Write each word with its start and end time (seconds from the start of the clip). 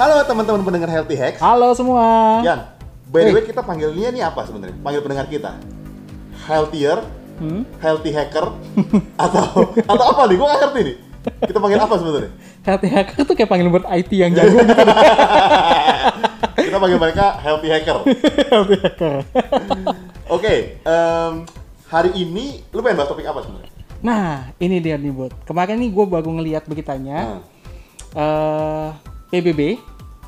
Halo 0.00 0.24
teman-teman 0.24 0.64
pendengar 0.64 0.88
Healthy 0.88 1.12
Hacks. 1.12 1.44
Halo 1.44 1.76
semua. 1.76 2.40
Yan, 2.40 2.72
by 3.12 3.20
the 3.20 3.36
way 3.36 3.44
kita 3.44 3.60
panggilnya 3.60 4.08
ini 4.08 4.24
apa 4.24 4.48
sebenarnya? 4.48 4.72
Panggil 4.80 5.04
pendengar 5.04 5.28
kita. 5.28 5.60
Healthier, 6.48 7.04
Hmm? 7.36 7.68
healthy 7.84 8.08
hacker, 8.08 8.48
atau 9.28 9.76
atau 9.76 10.04
apa 10.08 10.24
nih? 10.24 10.40
Gue 10.40 10.46
gak 10.48 10.60
ngerti 10.64 10.80
nih. 10.88 10.96
Kita 11.44 11.58
panggil 11.60 11.80
apa 11.84 11.94
sebenarnya? 12.00 12.32
Healthy 12.64 12.88
hacker 12.88 13.20
tuh 13.28 13.34
kayak 13.36 13.50
panggil 13.52 13.68
buat 13.68 13.84
IT 13.92 14.08
yang 14.16 14.32
jago 14.32 14.56
gitu. 14.56 14.72
Kita 16.64 16.76
panggil 16.80 16.96
mereka 16.96 17.36
healthy 17.36 17.68
hacker. 17.68 17.96
Healthy 18.56 18.76
hacker. 18.80 19.14
Oke, 20.32 20.80
em, 20.80 21.32
hari 21.92 22.10
ini 22.16 22.64
lu 22.72 22.80
pengen 22.80 23.04
bahas 23.04 23.12
topik 23.12 23.28
apa 23.28 23.44
sebenarnya? 23.44 23.72
Nah, 24.00 24.48
ini 24.56 24.80
dia 24.80 24.96
nih, 24.96 25.12
Bot. 25.12 25.36
Kemarin 25.44 25.76
nih 25.76 25.92
gue 25.92 26.04
baru 26.08 26.28
ngeliat 26.40 26.64
beritanya. 26.64 27.36
Hmm. 27.36 27.40
eh 28.16 29.09
PBB, 29.30 29.78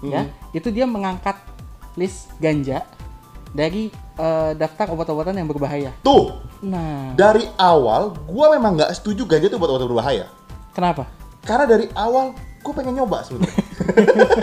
ya, 0.00 0.24
Hmm. 0.24 0.30
itu 0.50 0.68
dia 0.70 0.86
mengangkat 0.86 1.36
list 1.94 2.30
ganja 2.38 2.86
dari 3.50 3.90
eh, 4.12 4.52
daftar 4.54 4.92
obat-obatan 4.92 5.32
yang 5.32 5.46
berbahaya. 5.46 5.90
Tuh, 6.00 6.36
Nah, 6.62 7.10
dari 7.12 7.48
awal 7.56 8.12
gue 8.14 8.46
memang 8.52 8.76
nggak 8.76 8.92
setuju 8.94 9.26
ganja 9.26 9.48
itu 9.48 9.56
buat 9.56 9.66
obat 9.68 9.82
berbahaya. 9.82 10.26
kenapa? 10.70 11.08
Karena 11.42 11.66
dari 11.66 11.88
awal 11.92 12.30
gue 12.36 12.72
pengen 12.72 12.94
nyoba 12.94 13.24
sebenarnya. 13.24 13.64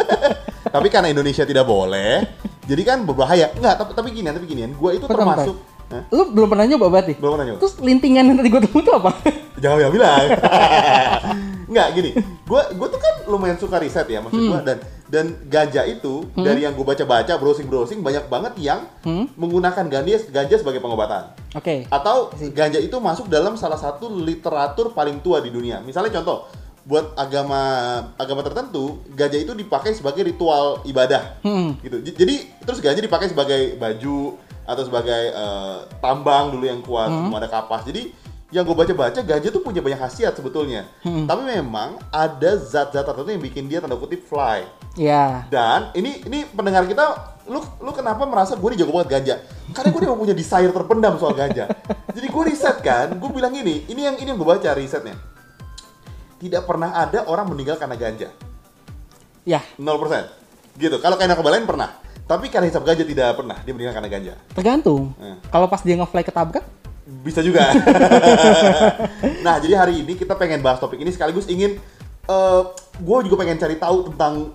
tapi 0.76 0.88
karena 0.90 1.08
Indonesia 1.08 1.46
tidak 1.46 1.64
boleh, 1.64 2.28
jadi 2.66 2.82
kan 2.84 2.98
berbahaya. 3.02 3.54
Enggak, 3.54 3.78
tapi 3.78 3.92
tapi 3.94 4.10
gini, 4.12 4.28
tapi 4.28 4.46
ginian, 4.46 4.74
gue 4.74 4.90
itu 4.92 5.06
Bentar, 5.06 5.16
termasuk 5.16 5.56
Hah? 5.90 6.06
Lu 6.14 6.30
belum 6.30 6.46
pernah 6.46 6.66
nyoba 6.66 6.86
berarti? 6.88 7.14
belum 7.18 7.32
pernah 7.34 7.48
nyoba. 7.50 7.60
Terus 7.66 7.74
lintingan 7.82 8.24
yang 8.30 8.38
tadi 8.38 8.50
gue 8.50 8.62
temu 8.62 8.78
itu 8.78 8.92
apa? 8.94 9.10
Jangan 9.58 9.76
bilang 9.80 9.94
bilang. 9.94 10.26
Enggak 11.70 11.88
gini, 11.94 12.12
gue 12.18 12.62
gue 12.74 12.88
tuh 12.90 12.98
kan 12.98 13.14
lumayan 13.26 13.56
suka 13.56 13.78
riset 13.78 14.04
ya 14.06 14.20
maksud 14.20 14.42
gue 14.42 14.60
dan 14.66 14.78
dan 15.06 15.26
ganja 15.46 15.86
itu 15.86 16.26
dari 16.34 16.62
yang 16.62 16.74
gue 16.74 16.82
baca-baca 16.82 17.30
browsing 17.36 17.66
browsing 17.66 18.02
banyak 18.02 18.26
banget 18.26 18.54
yang 18.58 18.82
Hmm? 19.00 19.30
menggunakan 19.34 19.86
ganja 19.86 20.18
ganja 20.28 20.56
sebagai 20.56 20.78
pengobatan 20.80 21.30
Oke. 21.52 21.86
atau 21.88 22.30
ganja 22.50 22.78
itu 22.78 22.94
masuk 22.96 23.26
dalam 23.28 23.54
salah 23.54 23.78
satu 23.78 24.10
literatur 24.10 24.92
paling 24.92 25.18
tua 25.20 25.40
di 25.40 25.50
dunia. 25.50 25.78
Misalnya 25.80 26.10
contoh 26.16 26.50
buat 26.82 27.14
agama 27.14 27.62
agama 28.16 28.42
tertentu 28.42 29.06
ganja 29.12 29.38
itu 29.38 29.54
dipakai 29.54 29.94
sebagai 29.94 30.26
ritual 30.26 30.82
ibadah 30.84 31.38
Hmm. 31.42 31.78
gitu. 31.80 32.02
Jadi 32.02 32.50
terus 32.60 32.78
ganja 32.80 32.98
dipakai 32.98 33.30
sebagai 33.30 33.78
baju 33.78 34.36
atau 34.66 34.84
sebagai 34.84 35.24
eh, 35.28 35.78
tambang 35.98 36.50
dulu 36.50 36.66
yang 36.66 36.82
kuat, 36.82 37.08
Hmm. 37.08 37.26
semua 37.26 37.38
ada 37.40 37.50
kapas. 37.50 37.86
Jadi 37.86 38.10
yang 38.50 38.66
gue 38.66 38.74
baca-baca 38.74 39.22
ganja 39.22 39.48
tuh 39.54 39.62
punya 39.62 39.78
banyak 39.78 40.02
khasiat 40.02 40.34
sebetulnya. 40.34 40.90
Hmm. 41.06 41.30
Tapi 41.30 41.46
memang 41.46 42.02
ada 42.10 42.58
zat-zat 42.58 43.06
tertentu 43.06 43.30
yang 43.30 43.44
bikin 43.46 43.70
dia 43.70 43.78
tanda 43.78 43.94
kutip 43.94 44.26
fly. 44.26 44.66
Ya. 44.98 45.46
Dan 45.54 45.94
ini 45.94 46.26
ini 46.26 46.50
pendengar 46.50 46.90
kita, 46.90 47.38
lu 47.46 47.62
lu 47.78 47.94
kenapa 47.94 48.26
merasa 48.26 48.58
gue 48.58 48.70
nih 48.74 48.82
jago 48.82 48.98
banget 48.98 49.10
ganja? 49.14 49.36
Karena 49.70 49.90
gue 49.94 50.02
memang 50.02 50.18
punya 50.18 50.34
desire 50.34 50.74
terpendam 50.74 51.14
soal 51.22 51.38
ganja. 51.38 51.70
Jadi 52.18 52.26
gue 52.26 52.44
riset 52.50 52.78
kan, 52.82 53.14
gue 53.14 53.30
bilang 53.30 53.54
ini, 53.54 53.86
ini 53.86 54.02
yang 54.02 54.18
ini 54.18 54.34
yang 54.34 54.38
gue 54.42 54.50
baca 54.50 54.74
risetnya. 54.74 55.14
Tidak 56.42 56.66
pernah 56.66 56.98
ada 56.98 57.30
orang 57.30 57.54
meninggal 57.54 57.78
karena 57.78 57.94
ganja. 57.94 58.34
Ya, 59.46 59.62
0%. 59.78 59.86
Gitu. 60.80 60.98
Kalau 60.98 61.16
kayak 61.22 61.38
narkoba 61.38 61.54
lain 61.54 61.70
pernah. 61.70 61.90
Tapi 62.26 62.50
karena 62.54 62.70
hisap 62.70 62.86
ganja 62.86 63.02
tidak 63.02 63.42
pernah 63.42 63.58
dia 63.66 63.74
meninggal 63.74 63.94
karena 63.98 64.10
ganja. 64.10 64.34
tergantung. 64.54 65.14
Hmm. 65.18 65.38
Kalau 65.50 65.66
pas 65.66 65.82
dia 65.82 65.98
nge-fly 65.98 66.22
ketabrak, 66.22 66.62
Bisa 67.26 67.44
juga. 67.44 67.74
nah, 69.46 69.60
jadi 69.60 69.76
hari 69.76 70.06
ini 70.06 70.16
kita 70.16 70.38
pengen 70.38 70.64
bahas 70.64 70.80
topik 70.80 71.02
ini 71.02 71.12
sekaligus 71.12 71.50
ingin 71.50 71.82
eh 72.30 72.62
gue 73.02 73.18
juga 73.26 73.42
pengen 73.42 73.58
cari 73.58 73.76
tahu 73.82 74.14
tentang 74.14 74.54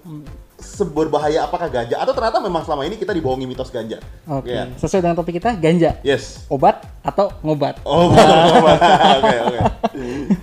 seberbahaya 0.64 1.44
apakah 1.44 1.68
ganja 1.68 2.00
atau 2.00 2.16
ternyata 2.16 2.40
memang 2.40 2.64
selama 2.64 2.88
ini 2.88 2.96
kita 2.96 3.12
dibohongi 3.12 3.44
mitos 3.44 3.68
ganja. 3.68 4.00
oke. 4.24 4.48
Iya. 4.48 4.72
Sesuai 4.80 5.04
dengan 5.04 5.18
topik 5.18 5.36
kita, 5.36 5.52
ganja. 5.60 6.00
Yes. 6.00 6.48
Obat 6.48 6.80
atau 7.04 7.28
ngobat. 7.44 7.84
Oh, 7.84 8.08
obat. 8.08 8.78
Oke, 9.20 9.36
oke. 9.44 9.58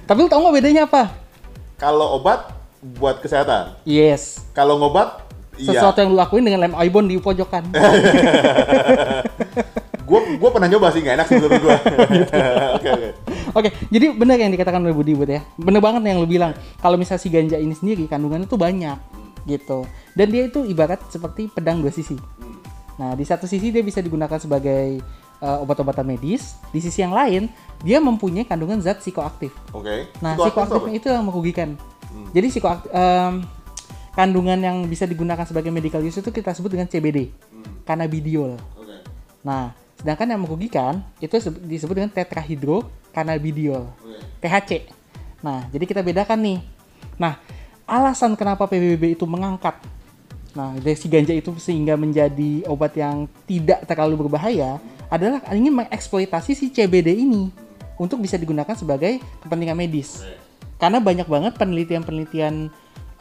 Tapi 0.06 0.18
lu 0.22 0.30
tau 0.30 0.46
nggak 0.46 0.56
bedanya 0.62 0.86
apa? 0.86 1.10
Kalau 1.82 2.22
obat 2.22 2.54
buat 3.02 3.18
kesehatan. 3.18 3.82
Yes. 3.88 4.46
Kalau 4.54 4.78
ngobat 4.78 5.26
iya. 5.58 5.74
Sesuatu 5.74 5.98
yang 6.02 6.14
lu 6.14 6.18
lakuin 6.22 6.46
dengan 6.46 6.70
lem 6.70 6.74
ibon 6.86 7.10
di 7.10 7.18
pojokan. 7.18 7.66
Gue 10.12 10.36
gue 10.36 10.50
pernah 10.52 10.68
nyoba 10.68 10.92
sih 10.92 11.00
nggak 11.00 11.16
enak 11.16 11.28
sih 11.32 11.36
menurut 11.40 11.62
gue. 11.64 11.78
Oke, 12.76 12.90
oke. 12.92 13.10
Oke, 13.56 13.70
jadi 13.88 14.12
benar 14.12 14.36
yang 14.36 14.52
dikatakan 14.52 14.84
oleh 14.84 14.92
Budi 14.92 15.16
Bud 15.16 15.32
ya. 15.32 15.40
Benar 15.56 15.80
banget 15.80 16.12
yang 16.12 16.20
lu 16.20 16.28
bilang. 16.28 16.52
Kalau 16.84 17.00
misal 17.00 17.16
si 17.16 17.32
ganja 17.32 17.56
ini 17.56 17.72
sendiri 17.72 18.04
kandungannya 18.12 18.44
tuh 18.44 18.60
banyak 18.60 19.00
gitu. 19.48 19.88
Dan 20.12 20.28
dia 20.36 20.52
itu 20.52 20.68
ibarat 20.68 21.00
seperti 21.08 21.48
pedang 21.48 21.80
dua 21.80 21.96
sisi. 21.96 22.20
Nah, 23.00 23.16
di 23.16 23.24
satu 23.24 23.48
sisi 23.48 23.72
dia 23.72 23.82
bisa 23.82 24.04
digunakan 24.04 24.36
sebagai 24.38 25.00
uh, 25.42 25.64
obat-obatan 25.64 26.06
medis, 26.06 26.60
di 26.70 26.80
sisi 26.80 27.02
yang 27.02 27.16
lain 27.16 27.50
dia 27.82 27.98
mempunyai 27.98 28.46
kandungan 28.46 28.78
zat 28.84 29.02
psikoaktif. 29.02 29.50
Oke. 29.74 30.12
Nah, 30.22 30.38
Psikoaktif 30.38 30.54
psikoaktifnya 30.70 30.94
itu 31.00 31.08
yang 31.10 31.26
merugikan. 31.26 31.70
Jadi 32.36 32.48
psikoaktif 32.52 32.92
em, 32.92 33.34
kandungan 34.14 34.60
yang 34.60 34.78
bisa 34.86 35.08
digunakan 35.08 35.44
sebagai 35.48 35.72
medical 35.72 36.04
use 36.04 36.20
itu 36.20 36.30
kita 36.30 36.52
sebut 36.54 36.76
dengan 36.76 36.88
CBD, 36.88 37.32
cannabidiol. 37.88 38.60
apa? 38.60 38.80
Oke. 38.84 38.96
Nah, 39.42 39.74
sedangkan 40.02 40.34
yang 40.34 40.42
merugikan 40.42 41.06
itu 41.22 41.38
seb- 41.38 41.62
disebut 41.62 41.94
dengan 41.94 42.10
tetrahydrocannabidiol, 42.10 43.86
Oke. 43.86 44.18
THC. 44.42 44.90
Nah, 45.46 45.70
jadi 45.70 45.86
kita 45.86 46.02
bedakan 46.02 46.42
nih. 46.42 46.60
Nah, 47.22 47.38
alasan 47.86 48.34
kenapa 48.34 48.66
PBB 48.66 49.14
itu 49.14 49.30
mengangkat 49.30 49.78
nah 50.52 50.76
dari 50.76 51.00
si 51.00 51.08
ganja 51.08 51.32
itu 51.32 51.56
sehingga 51.64 51.96
menjadi 51.96 52.68
obat 52.68 52.92
yang 53.00 53.24
tidak 53.48 53.88
terlalu 53.88 54.28
berbahaya 54.28 54.84
adalah 55.08 55.40
ingin 55.56 55.72
mengeksploitasi 55.80 56.52
si 56.52 56.68
CBD 56.68 57.16
ini 57.24 57.48
untuk 57.96 58.20
bisa 58.20 58.36
digunakan 58.36 58.76
sebagai 58.76 59.24
kepentingan 59.46 59.78
medis. 59.80 60.20
Karena 60.76 61.00
banyak 61.00 61.30
banget 61.30 61.54
penelitian-penelitian 61.56 62.68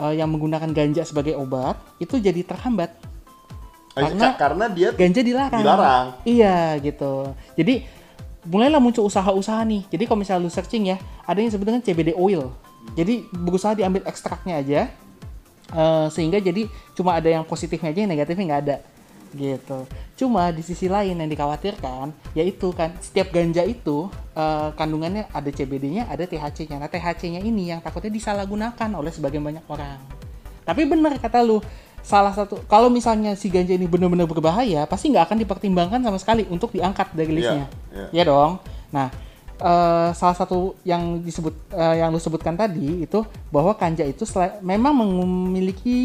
eh, 0.01 0.15
yang 0.19 0.27
menggunakan 0.33 0.71
ganja 0.75 1.07
sebagai 1.07 1.37
obat 1.39 1.79
itu 2.03 2.19
jadi 2.19 2.43
terhambat 2.43 2.91
Karena- 3.91 4.33
ka- 4.33 4.39
karena 4.39 4.65
dia 4.71 4.89
ganja 4.95 5.21
dilarang. 5.21 5.61
Dilarang. 5.63 6.07
Iya 6.23 6.79
gitu. 6.79 7.35
Jadi 7.59 7.85
mulailah 8.47 8.81
muncul 8.81 9.05
usaha-usaha 9.05 9.61
nih. 9.67 9.85
Jadi 9.91 10.03
kalau 10.07 10.19
misalnya 10.23 10.47
lu 10.47 10.53
searching 10.53 10.95
ya, 10.95 10.97
ada 11.27 11.37
yang 11.37 11.51
disebut 11.53 11.67
dengan 11.67 11.83
CBD 11.83 12.11
oil. 12.15 12.55
Jadi 12.97 13.29
berusaha 13.29 13.77
diambil 13.77 14.01
ekstraknya 14.09 14.57
aja, 14.57 14.81
eh, 15.71 16.07
sehingga 16.09 16.41
jadi 16.41 16.65
cuma 16.97 17.19
ada 17.21 17.29
yang 17.29 17.45
positifnya 17.45 17.93
aja, 17.93 18.01
yang 18.01 18.11
negatifnya 18.11 18.45
nggak 18.49 18.63
ada. 18.65 18.77
Gitu. 19.31 19.79
Cuma 20.19 20.51
di 20.51 20.59
sisi 20.59 20.91
lain 20.91 21.15
yang 21.15 21.31
dikhawatirkan, 21.31 22.11
yaitu 22.35 22.75
kan 22.75 22.91
setiap 22.99 23.31
ganja 23.31 23.63
itu 23.63 24.09
eh, 24.35 24.69
kandungannya 24.75 25.29
ada 25.31 25.51
CBD-nya, 25.53 26.09
ada 26.09 26.25
THC-nya. 26.25 26.81
Nah 26.81 26.89
THC-nya 26.89 27.45
ini 27.45 27.71
yang 27.71 27.85
takutnya 27.85 28.11
disalahgunakan 28.11 28.91
oleh 28.97 29.13
sebagian 29.13 29.45
banyak 29.45 29.67
orang. 29.69 30.01
Tapi 30.65 30.87
benar 30.87 31.19
kata 31.19 31.43
lu, 31.43 31.61
salah 32.01 32.33
satu 32.33 32.61
kalau 32.67 32.89
misalnya 32.89 33.37
si 33.37 33.53
ganja 33.53 33.77
ini 33.77 33.87
benar-benar 33.87 34.27
berbahaya, 34.27 34.85
pasti 34.89 35.13
nggak 35.13 35.31
akan 35.31 35.39
dipertimbangkan 35.45 36.01
sama 36.01 36.19
sekali 36.19 36.49
untuk 36.49 36.73
diangkat 36.73 37.13
dari 37.13 37.33
listnya. 37.41 37.67
iya. 37.93 38.07
Ya 38.13 38.23
dong. 38.27 38.61
Nah, 38.91 39.09
eh, 39.61 40.09
salah 40.17 40.37
satu 40.37 40.75
yang 40.83 41.21
disebut 41.21 41.53
eh, 41.77 42.01
yang 42.01 42.11
lu 42.11 42.19
sebutkan 42.19 42.57
tadi 42.57 43.05
itu 43.05 43.23
bahwa 43.53 43.77
ganja 43.77 44.03
itu 44.03 44.25
memang 44.65 44.93
memiliki 44.97 45.99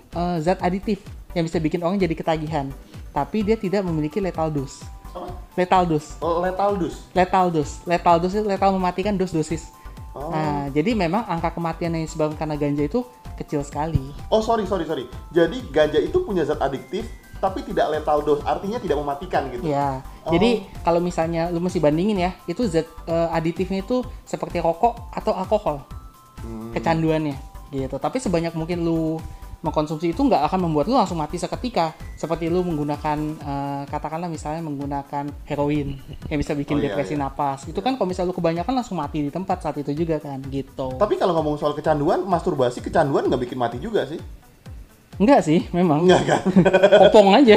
eh, 0.00 0.36
zat 0.40 0.62
aditif 0.62 1.02
yang 1.34 1.46
bisa 1.46 1.62
bikin 1.62 1.82
orang 1.82 1.98
jadi 1.98 2.14
ketagihan, 2.14 2.66
tapi 3.14 3.46
dia 3.46 3.54
tidak 3.58 3.86
memiliki 3.86 4.18
lethal 4.18 4.50
dose. 4.50 4.82
Apa? 5.10 5.30
Lethal 5.58 5.82
dose. 5.86 6.08
Oh, 6.22 6.38
Lethal 6.42 6.72
dose. 6.78 6.98
Lethal 7.14 7.46
dose. 7.50 7.74
Lethal 7.86 8.16
dose 8.22 8.34
itu 8.38 8.46
lethal 8.46 8.70
mematikan 8.74 9.14
dos 9.18 9.34
dosis. 9.34 9.70
Oh. 10.14 10.30
Nah, 10.30 10.66
jadi 10.74 10.94
memang 10.94 11.22
angka 11.26 11.54
kematian 11.54 11.94
yang 11.94 12.02
disebabkan 12.02 12.34
karena 12.34 12.58
ganja 12.58 12.82
itu 12.82 13.06
kecil 13.40 13.64
sekali. 13.64 14.12
Oh 14.28 14.44
sorry 14.44 14.68
sorry 14.68 14.84
sorry. 14.84 15.08
Jadi 15.32 15.64
ganja 15.72 15.96
itu 15.96 16.20
punya 16.20 16.44
zat 16.44 16.60
adiktif 16.60 17.08
tapi 17.40 17.64
tidak 17.64 17.88
lethal 17.88 18.20
dose. 18.20 18.44
Artinya 18.44 18.76
tidak 18.76 19.00
mematikan 19.00 19.48
gitu. 19.48 19.64
Ya, 19.64 20.04
Oh. 20.20 20.36
jadi 20.36 20.68
kalau 20.84 21.00
misalnya 21.00 21.48
lu 21.48 21.56
mesti 21.56 21.80
bandingin 21.80 22.20
ya, 22.20 22.36
itu 22.44 22.68
zat 22.68 22.84
eh, 23.08 23.28
aditifnya 23.32 23.80
itu 23.80 24.04
seperti 24.28 24.60
rokok 24.60 25.08
atau 25.10 25.32
alkohol, 25.32 25.80
Hmm. 26.44 26.76
kecanduannya 26.76 27.40
gitu. 27.72 27.96
Tapi 27.96 28.20
sebanyak 28.20 28.52
mungkin 28.52 28.84
lu 28.84 29.16
mengkonsumsi 29.64 30.12
itu 30.12 30.20
nggak 30.20 30.52
akan 30.52 30.68
membuat 30.68 30.88
lu 30.88 30.96
langsung 30.96 31.16
mati 31.16 31.40
seketika, 31.40 31.96
seperti 32.20 32.52
lu 32.52 32.60
menggunakan 32.60 33.16
eh, 33.40 33.82
katakanlah 33.88 34.28
misalnya 34.28 34.60
menggunakan 34.60 35.24
heroin 35.48 35.96
yang 36.28 36.36
bisa 36.36 36.52
bikin 36.52 36.76
Oh, 36.76 36.80
iya, 36.84 36.92
depresi 36.92 37.16
iya. 37.16 37.24
napas. 37.24 37.64
Itu 37.64 37.80
kan 37.80 37.96
kalau 37.96 38.12
misalnya 38.12 38.28
lu 38.28 38.36
kebanyakan 38.36 38.76
langsung 38.76 39.00
mati 39.00 39.24
di 39.24 39.32
tempat 39.32 39.64
saat 39.64 39.80
itu 39.80 39.88
juga 39.96 40.20
kan, 40.20 40.36
gitu. 40.52 41.00
Tapi 41.00 41.16
kalau 41.16 41.32
ngomong 41.40 41.56
soal 41.56 41.72
kecanduan, 41.72 42.20
masturbasi 42.28 42.84
kecanduan 42.84 43.24
nggak 43.24 43.48
bikin 43.48 43.56
mati 43.56 43.80
juga 43.80 44.04
sih. 44.04 44.20
Enggak 45.16 45.44
sih, 45.48 45.64
memang 45.72 46.04
Enggak 46.04 46.22
kan? 46.28 46.40
kopong 47.08 47.40
aja. 47.40 47.56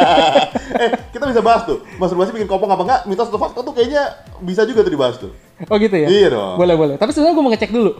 eh, 0.80 0.90
kita 1.12 1.24
bisa 1.28 1.44
bahas 1.44 1.68
tuh. 1.68 1.84
Masturbasi 2.00 2.32
bikin 2.32 2.48
kopong 2.48 2.72
apa 2.72 2.82
enggak? 2.88 3.00
Mitos 3.04 3.28
atau 3.28 3.40
fakta 3.40 3.60
tuh 3.60 3.76
kayaknya 3.76 4.16
bisa 4.40 4.64
juga 4.64 4.80
tuh 4.80 4.92
dibahas 4.96 5.16
tuh. 5.20 5.32
oh 5.68 5.76
gitu 5.76 5.92
ya? 5.96 6.08
Iya 6.08 6.32
dong. 6.32 6.56
Boleh 6.56 6.76
boleh. 6.76 6.94
Tapi 6.96 7.12
sebenarnya 7.12 7.36
gue 7.36 7.44
mau 7.44 7.52
ngecek 7.52 7.72
dulu. 7.72 7.92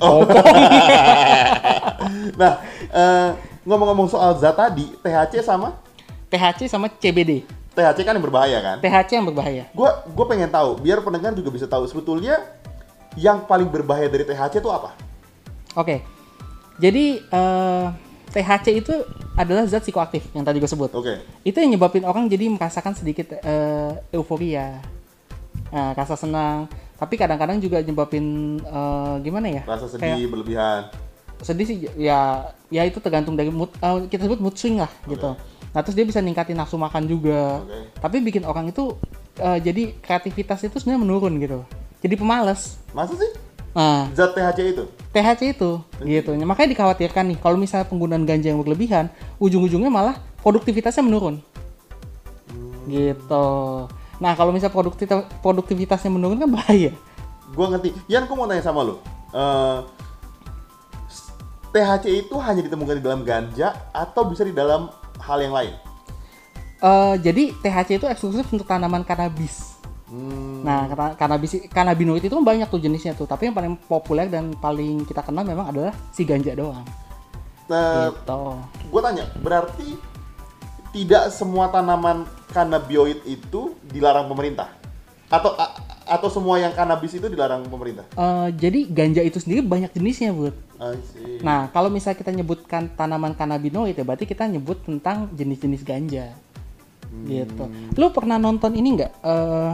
Popong. 0.00 0.28
Nah, 2.40 2.62
eh, 2.88 3.30
ngomong-ngomong 3.68 4.08
soal 4.08 4.32
zat 4.40 4.56
tadi, 4.56 4.88
THC 5.04 5.44
sama 5.44 5.76
THC 6.28 6.68
sama 6.68 6.88
CBD. 6.88 7.44
THC 7.72 8.02
kan 8.02 8.16
yang 8.16 8.24
berbahaya 8.24 8.58
kan? 8.58 8.76
THC 8.80 9.20
yang 9.20 9.28
berbahaya. 9.28 9.68
Gue 9.70 9.90
gue 10.08 10.24
pengen 10.26 10.48
tahu, 10.48 10.80
biar 10.80 11.04
pendengar 11.04 11.36
juga 11.36 11.52
bisa 11.52 11.68
tahu 11.68 11.84
sebetulnya 11.84 12.40
yang 13.14 13.44
paling 13.44 13.68
berbahaya 13.68 14.08
dari 14.08 14.24
THC 14.24 14.58
itu 14.58 14.72
apa? 14.72 14.96
Oke. 15.76 16.00
Jadi 16.80 17.20
eh, 17.20 17.86
THC 18.28 18.66
itu 18.76 18.92
adalah 19.36 19.64
zat 19.64 19.84
psikoaktif 19.84 20.26
yang 20.32 20.42
tadi 20.42 20.58
gue 20.58 20.66
sebut. 20.66 20.90
Oke. 20.92 21.22
Itu 21.44 21.60
yang 21.60 21.76
nyebabin 21.76 22.02
orang 22.02 22.26
jadi 22.26 22.48
merasakan 22.48 22.96
sedikit 22.96 23.36
eh, 23.36 23.92
euforia, 24.10 24.80
Nah, 25.68 25.92
rasa 25.92 26.16
senang. 26.16 26.64
Tapi 26.96 27.14
kadang-kadang 27.14 27.60
juga 27.60 27.78
nyebabin 27.78 28.24
eh, 28.58 29.14
gimana 29.22 29.46
ya? 29.48 29.62
Rasa 29.64 29.86
Kayak- 29.92 30.16
sedih 30.16 30.26
berlebihan. 30.28 30.88
Sedih 31.40 31.66
sih 31.66 31.76
ya 31.96 32.42
ya 32.68 32.82
itu 32.82 32.98
tergantung 32.98 33.34
dari 33.34 33.48
mood 33.48 33.70
eh, 33.74 34.06
kita 34.06 34.26
sebut 34.26 34.38
mood 34.38 34.54
swing 34.54 34.78
lah 34.78 34.90
gitu. 35.06 35.34
Nah 35.68 35.80
terus 35.84 35.94
dia 35.94 36.02
bisa 36.02 36.18
ningkatin 36.18 36.56
nafsu 36.56 36.74
makan 36.74 37.04
juga. 37.04 37.62
Oke. 37.62 37.78
Tapi 37.98 38.16
bikin 38.20 38.42
orang 38.42 38.68
itu 38.68 38.96
eh, 39.36 39.58
jadi 39.58 39.94
kreativitas 39.98 40.62
itu 40.62 40.76
sebenarnya 40.76 41.02
menurun 41.02 41.34
gitu. 41.38 41.58
Jadi 41.98 42.14
pemalas. 42.14 42.78
Masa 42.90 43.14
sih? 43.14 43.30
Nah 43.72 44.10
Zat 44.12 44.32
THC 44.32 44.74
itu? 44.74 44.84
THC 45.12 45.54
itu 45.54 45.70
gitu. 46.02 46.30
Makanya 46.34 46.74
dikhawatirkan 46.74 47.24
nih 47.30 47.38
kalau 47.38 47.54
misalnya 47.54 47.86
penggunaan 47.86 48.24
ganja 48.24 48.50
yang 48.50 48.58
berlebihan, 48.58 49.06
ujung-ujungnya 49.38 49.92
malah 49.92 50.16
produktivitasnya 50.42 51.04
menurun. 51.04 51.38
Gitu. 52.88 53.46
Nah 54.18 54.32
kalau 54.34 54.50
misalnya 54.50 54.74
produktivitas 54.74 55.28
produktivitasnya 55.44 56.10
menurun 56.10 56.40
kan 56.40 56.50
bahaya. 56.50 56.90
Gue 57.52 57.66
ngerti. 57.68 57.88
Yan, 58.08 58.24
gue 58.26 58.36
mau 58.36 58.48
tanya 58.48 58.64
sama 58.64 58.82
lo. 58.82 59.00
Eh, 59.30 59.78
s- 59.84 60.07
THC 61.70 62.24
itu 62.24 62.34
hanya 62.40 62.64
ditemukan 62.64 62.98
di 62.98 63.04
dalam 63.04 63.22
ganja 63.22 63.76
atau 63.92 64.24
bisa 64.26 64.42
di 64.42 64.52
dalam 64.52 64.88
hal 65.20 65.38
yang 65.38 65.52
lain? 65.52 65.74
Eh, 66.78 67.14
jadi 67.18 67.52
THC 67.58 67.98
itu 67.98 68.06
eksklusif 68.06 68.46
untuk 68.48 68.64
tanaman 68.64 69.02
kanabis. 69.02 69.76
Hmm, 70.08 70.64
Nah, 70.64 70.88
karena 70.88 71.08
kanabis 71.12 71.68
kanabinoid 71.68 72.24
itu 72.24 72.32
kan 72.32 72.40
banyak 72.40 72.64
tuh 72.72 72.80
jenisnya 72.80 73.12
tuh, 73.12 73.28
tapi 73.28 73.50
yang 73.50 73.56
paling 73.56 73.76
populer 73.76 74.24
dan 74.24 74.56
paling 74.56 75.04
kita 75.04 75.20
kenal 75.20 75.44
memang 75.44 75.68
adalah 75.68 75.92
si 76.10 76.24
ganja 76.24 76.56
doang. 76.56 76.80
nah, 77.68 78.08
Gitu. 78.08 78.42
gue 78.88 79.00
tanya, 79.04 79.24
berarti 79.44 79.88
tidak 80.88 81.28
semua 81.28 81.68
tanaman 81.68 82.24
kanabioid 82.48 83.20
itu 83.28 83.76
dilarang 83.84 84.24
pemerintah? 84.24 84.72
Atau 85.28 85.52
atau 86.08 86.32
semua 86.32 86.56
yang 86.56 86.72
kanabis 86.72 87.14
itu 87.20 87.28
dilarang 87.28 87.68
pemerintah? 87.68 88.08
Eh, 88.16 88.48
jadi 88.56 88.88
ganja 88.88 89.22
itu 89.22 89.38
sendiri 89.38 89.60
banyak 89.60 89.92
jenisnya, 89.92 90.32
Bud. 90.32 90.56
Nah, 91.44 91.68
kalau 91.70 91.92
misalnya 91.92 92.18
kita 92.18 92.32
nyebutkan 92.32 92.88
tanaman 92.96 93.34
kanabinoid 93.34 93.98
ya 93.98 94.06
berarti 94.06 94.24
kita 94.24 94.48
nyebut 94.48 94.80
tentang 94.82 95.28
jenis-jenis 95.36 95.82
ganja. 95.82 96.32
Gitu. 97.26 97.64
Lu 97.96 98.06
pernah 98.14 98.38
nonton 98.38 98.72
ini 98.76 98.94
nggak? 99.00 99.12
Eh 99.24 99.72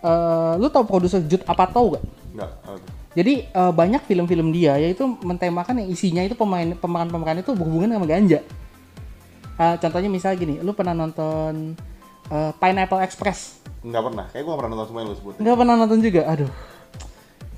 eh, 0.00 0.52
lu 0.56 0.66
tahu 0.72 0.84
produser 0.88 1.20
Jude 1.24 1.44
Apatow 1.44 1.94
nggak? 1.94 2.04
Enggak. 2.34 2.50
oke. 2.66 2.88
Jadi 3.10 3.34
eh, 3.50 3.72
banyak 3.74 4.02
film-film 4.06 4.48
dia 4.54 4.78
yaitu 4.80 5.04
mentemakan 5.04 5.82
yang 5.82 5.88
isinya 5.90 6.22
itu 6.24 6.38
pemain 6.38 6.72
pemeran-pemeran 6.78 7.42
itu 7.42 7.52
berhubungan 7.52 8.00
sama 8.00 8.06
ganja. 8.08 8.40
Eh, 9.60 9.76
contohnya 9.76 10.08
misalnya 10.08 10.36
gini, 10.40 10.54
lu 10.64 10.72
pernah 10.72 10.96
nonton 10.96 11.76
eh, 12.30 12.52
Pineapple 12.56 13.00
Express? 13.02 13.60
Enggak 13.80 14.02
pernah. 14.06 14.24
Kayak 14.30 14.44
gue 14.46 14.54
pernah 14.54 14.70
nonton 14.72 14.86
semua 14.92 15.00
yang 15.02 15.10
lu 15.10 15.16
sebut. 15.18 15.34
Nggak 15.40 15.56
pernah 15.56 15.74
nonton 15.76 15.98
juga? 16.00 16.22
Aduh. 16.28 16.50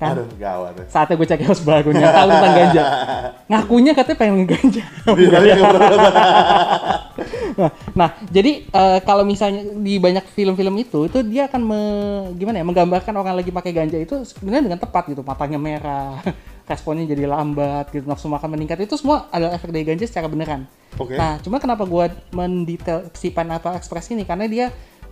Kan? 0.01 0.17
Aduh, 0.17 0.27
gawat. 0.35 0.73
ya. 0.73 0.85
Saatnya 0.89 1.15
gue 1.15 1.27
cek 1.29 1.41
host 1.47 1.63
barunya, 1.63 2.07
tahu 2.09 2.27
tentang 2.27 2.55
ganja. 2.57 2.83
Ngakunya 3.53 3.91
katanya 3.93 4.17
pengen 4.19 4.35
ngeganja. 4.43 4.83
Iya, 5.05 5.37
iya, 5.45 5.53
nonton. 5.61 5.81
nah, 7.61 7.71
nah, 7.93 8.09
jadi 8.33 8.51
eh, 8.65 8.99
kalau 9.05 9.23
misalnya 9.23 9.61
di 9.77 10.01
banyak 10.01 10.25
film-film 10.33 10.73
itu, 10.81 11.05
itu 11.05 11.19
dia 11.23 11.45
akan 11.45 11.61
me- 11.61 12.27
gimana 12.35 12.59
ya, 12.59 12.65
menggambarkan 12.65 13.13
orang 13.13 13.37
lagi 13.37 13.53
pakai 13.53 13.71
ganja 13.71 13.97
itu 14.01 14.25
sebenarnya 14.25 14.73
dengan 14.73 14.79
tepat 14.81 15.13
gitu, 15.13 15.21
matanya 15.21 15.61
merah, 15.61 16.17
responnya 16.63 17.03
jadi 17.03 17.27
lambat, 17.27 17.91
gitu, 17.91 18.07
nafsu 18.07 18.31
makan 18.31 18.55
meningkat 18.55 18.79
itu 18.87 18.95
semua 18.95 19.27
adalah 19.29 19.55
efek 19.55 19.69
dari 19.71 19.83
ganja 19.83 20.07
secara 20.07 20.31
beneran. 20.31 20.63
Oke. 20.95 21.17
Nah, 21.17 21.41
cuma 21.43 21.59
kenapa 21.59 21.83
gua 21.83 22.07
mendetail 22.31 23.11
si 23.17 23.33
Pineapple 23.33 23.75
Express 23.75 24.13
ini 24.15 24.23
karena 24.23 24.45
dia 24.47 24.65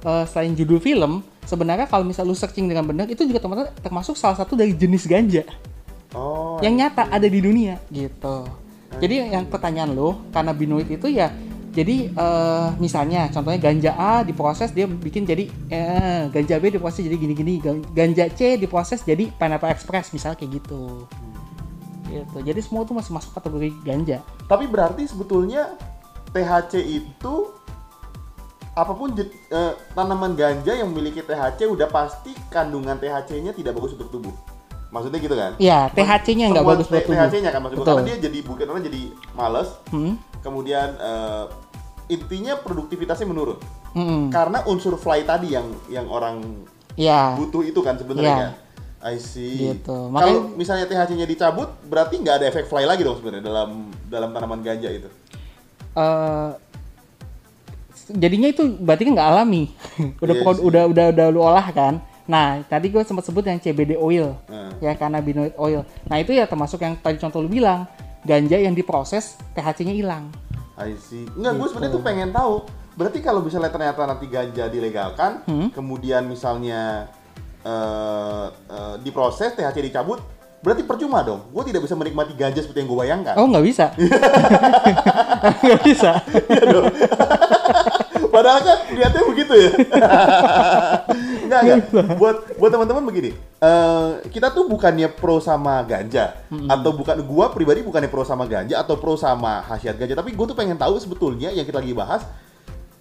eh, 0.06 0.26
selain 0.30 0.56
judul 0.56 0.80
film, 0.80 1.26
sebenarnya 1.44 1.92
kalau 1.92 2.08
misal 2.08 2.24
lu 2.24 2.38
searching 2.38 2.72
dengan 2.72 2.88
benar 2.88 3.10
itu 3.12 3.28
juga 3.28 3.44
termasuk, 3.44 3.68
termasuk 3.84 4.16
salah 4.16 4.38
satu 4.40 4.56
dari 4.56 4.72
jenis 4.76 5.06
ganja 5.08 5.44
Oh, 6.12 6.60
yang 6.60 6.76
nyata 6.76 7.08
ada 7.08 7.24
di 7.24 7.40
dunia 7.40 7.80
gitu. 7.88 8.44
Jadi 9.00 9.32
yang 9.32 9.48
pertanyaan 9.48 9.96
lo, 9.96 10.28
cannabinoid 10.36 10.92
itu 10.92 11.08
ya 11.08 11.32
jadi 11.72 12.12
eh, 12.12 12.68
misalnya 12.84 13.32
contohnya 13.32 13.60
ganja 13.64 13.92
A 13.96 14.28
diproses 14.28 14.76
dia 14.76 14.92
bikin 14.92 15.24
jadi 15.24 15.48
eh, 15.72 16.28
ganja 16.28 16.60
B 16.60 16.68
diproses 16.68 17.00
jadi 17.00 17.16
gini-gini, 17.16 17.64
Gan- 17.64 17.88
ganja 17.96 18.28
C 18.28 18.60
diproses 18.60 19.08
jadi 19.08 19.32
pineapple 19.40 19.72
express 19.72 20.12
misalnya 20.12 20.36
kayak 20.36 20.60
gitu. 20.60 21.08
Gitu. 22.12 22.38
Jadi 22.44 22.60
semua 22.60 22.84
itu 22.84 22.92
masih 22.92 23.12
masuk 23.12 23.32
kategori 23.32 23.70
ganja. 23.82 24.18
Tapi 24.46 24.68
berarti 24.68 25.08
sebetulnya 25.08 25.74
THC 26.30 26.80
itu 26.82 27.34
apa 28.72 28.96
pun 28.96 29.12
eh, 29.12 29.28
tanaman 29.92 30.32
ganja 30.32 30.72
yang 30.72 30.88
memiliki 30.88 31.20
THC 31.20 31.68
udah 31.68 31.88
pasti 31.88 32.32
kandungan 32.48 32.96
THC-nya 32.96 33.52
tidak 33.52 33.76
bagus 33.76 33.96
untuk 33.96 34.08
tubuh. 34.10 34.32
Maksudnya 34.92 35.20
gitu 35.20 35.36
kan? 35.36 35.52
Iya, 35.56 35.88
THC-nya 35.92 36.52
nggak 36.52 36.68
bagus 36.68 36.88
buat 36.88 37.04
tubuh. 37.04 37.16
THC-nya 37.16 37.52
kan 37.52 37.62
maksud 37.64 37.78
gua. 37.78 37.84
Betul. 37.84 37.96
karena 37.96 38.08
dia 38.08 38.18
jadi 38.28 38.40
bukan 38.44 38.66
orang 38.68 38.84
jadi 38.84 39.02
males, 39.32 39.70
Hmm? 39.92 40.16
kemudian 40.40 40.88
eh, 41.00 41.46
intinya 42.10 42.60
produktivitasnya 42.60 43.28
menurun. 43.28 43.60
Mm-mm. 43.92 44.32
Karena 44.32 44.64
unsur 44.64 44.96
fly 44.96 45.24
tadi 45.24 45.52
yang 45.52 45.68
yang 45.88 46.08
orang 46.08 46.64
Iya. 46.96 47.36
butuh 47.40 47.64
itu 47.64 47.80
kan 47.84 47.96
sebenarnya 47.96 48.36
kan. 48.36 48.52
I 49.04 49.18
see. 49.18 49.74
Gitu. 49.74 49.98
Kalau 50.08 50.54
misalnya 50.54 50.86
THC-nya 50.86 51.26
dicabut, 51.26 51.70
berarti 51.84 52.16
nggak 52.16 52.36
ada 52.38 52.46
efek 52.48 52.66
fly 52.66 52.84
lagi 52.84 53.02
dong 53.02 53.18
sebenarnya 53.18 53.44
dalam 53.44 53.70
dalam 54.06 54.30
tanaman 54.30 54.62
ganja 54.62 54.90
itu. 54.90 55.10
eh 55.92 56.50
jadinya 58.12 58.48
itu 58.48 58.64
berarti 58.78 59.04
kan 59.04 59.14
nggak 59.14 59.30
alami. 59.30 59.64
udah 60.24 60.32
Iya 60.32 60.42
pro- 60.42 60.56
sih. 60.56 60.64
udah 60.64 60.84
udah 60.88 61.06
udah 61.12 61.28
lu 61.30 61.40
olah 61.40 61.68
kan. 61.72 61.94
Nah, 62.24 62.64
tadi 62.64 62.88
gue 62.88 63.02
sempat 63.02 63.26
sebut 63.26 63.44
yang 63.44 63.58
CBD 63.58 63.98
oil, 63.98 64.38
Nah. 64.46 64.72
ya 64.80 64.94
cannabinoid 64.94 65.52
oil. 65.58 65.84
Nah, 66.06 66.16
itu 66.16 66.32
ya 66.32 66.46
termasuk 66.46 66.80
yang 66.80 66.96
tadi 66.96 67.18
contoh 67.18 67.42
lu 67.42 67.50
bilang, 67.50 67.84
ganja 68.22 68.56
yang 68.56 68.72
diproses 68.72 69.36
THC-nya 69.52 69.92
hilang. 69.92 70.32
I 70.78 70.96
see. 70.96 71.28
Enggak, 71.30 71.52
gue 71.52 71.60
Gitu. 71.60 71.70
sebenarnya 71.70 71.92
tuh 71.92 72.04
pengen 72.06 72.30
tahu. 72.30 72.54
Berarti 72.94 73.20
kalau 73.20 73.42
misalnya 73.42 73.68
ternyata 73.68 74.06
nanti 74.06 74.26
ganja 74.28 74.64
dilegalkan, 74.66 75.44
Hmm. 75.44 75.68
kemudian 75.72 76.24
misalnya 76.24 77.10
eh, 77.62 78.46
diproses, 79.02 79.54
THC 79.54 79.92
dicabut, 79.92 80.22
berarti 80.62 80.86
percuma 80.86 81.26
dong. 81.26 81.50
Gue 81.50 81.66
tidak 81.66 81.84
bisa 81.86 81.98
menikmati 81.98 82.38
ganja 82.38 82.62
seperti 82.62 82.86
yang 82.86 82.90
gue 82.90 83.00
bayangkan. 83.02 83.36
Oh, 83.38 83.50
nggak 83.50 83.66
bisa. 83.66 83.86
Nggak 85.66 85.82
bisa. 85.82 86.12
Iya 86.54 86.64
dong. 86.70 86.86
Padahal 88.30 88.62
kan 88.62 88.78
lihatnya 88.94 89.22
begitu 89.26 89.54
ya. 89.58 89.72
enggak, 91.50 91.62
enggak. 91.66 91.78
Buat 92.16 92.38
buat 92.62 92.72
teman-teman 92.72 93.04
begini. 93.10 93.32
eh, 93.58 94.10
kita 94.30 94.54
tuh 94.54 94.70
bukannya 94.70 95.10
pro 95.12 95.42
sama 95.42 95.82
ganja 95.84 96.38
atau 96.48 96.94
bukan 96.94 97.18
gua 97.26 97.50
pribadi 97.52 97.82
bukannya 97.82 98.08
pro 98.08 98.22
sama 98.22 98.46
ganja 98.46 98.80
atau 98.80 98.96
pro 99.02 99.18
sama 99.18 99.66
khasiat 99.66 99.98
ganja, 99.98 100.14
tapi 100.14 100.32
gue 100.32 100.46
tuh 100.46 100.56
pengen 100.56 100.78
tahu 100.78 100.96
sebetulnya 101.02 101.50
yang 101.52 101.66
kita 101.66 101.82
lagi 101.82 101.94
bahas 101.98 102.22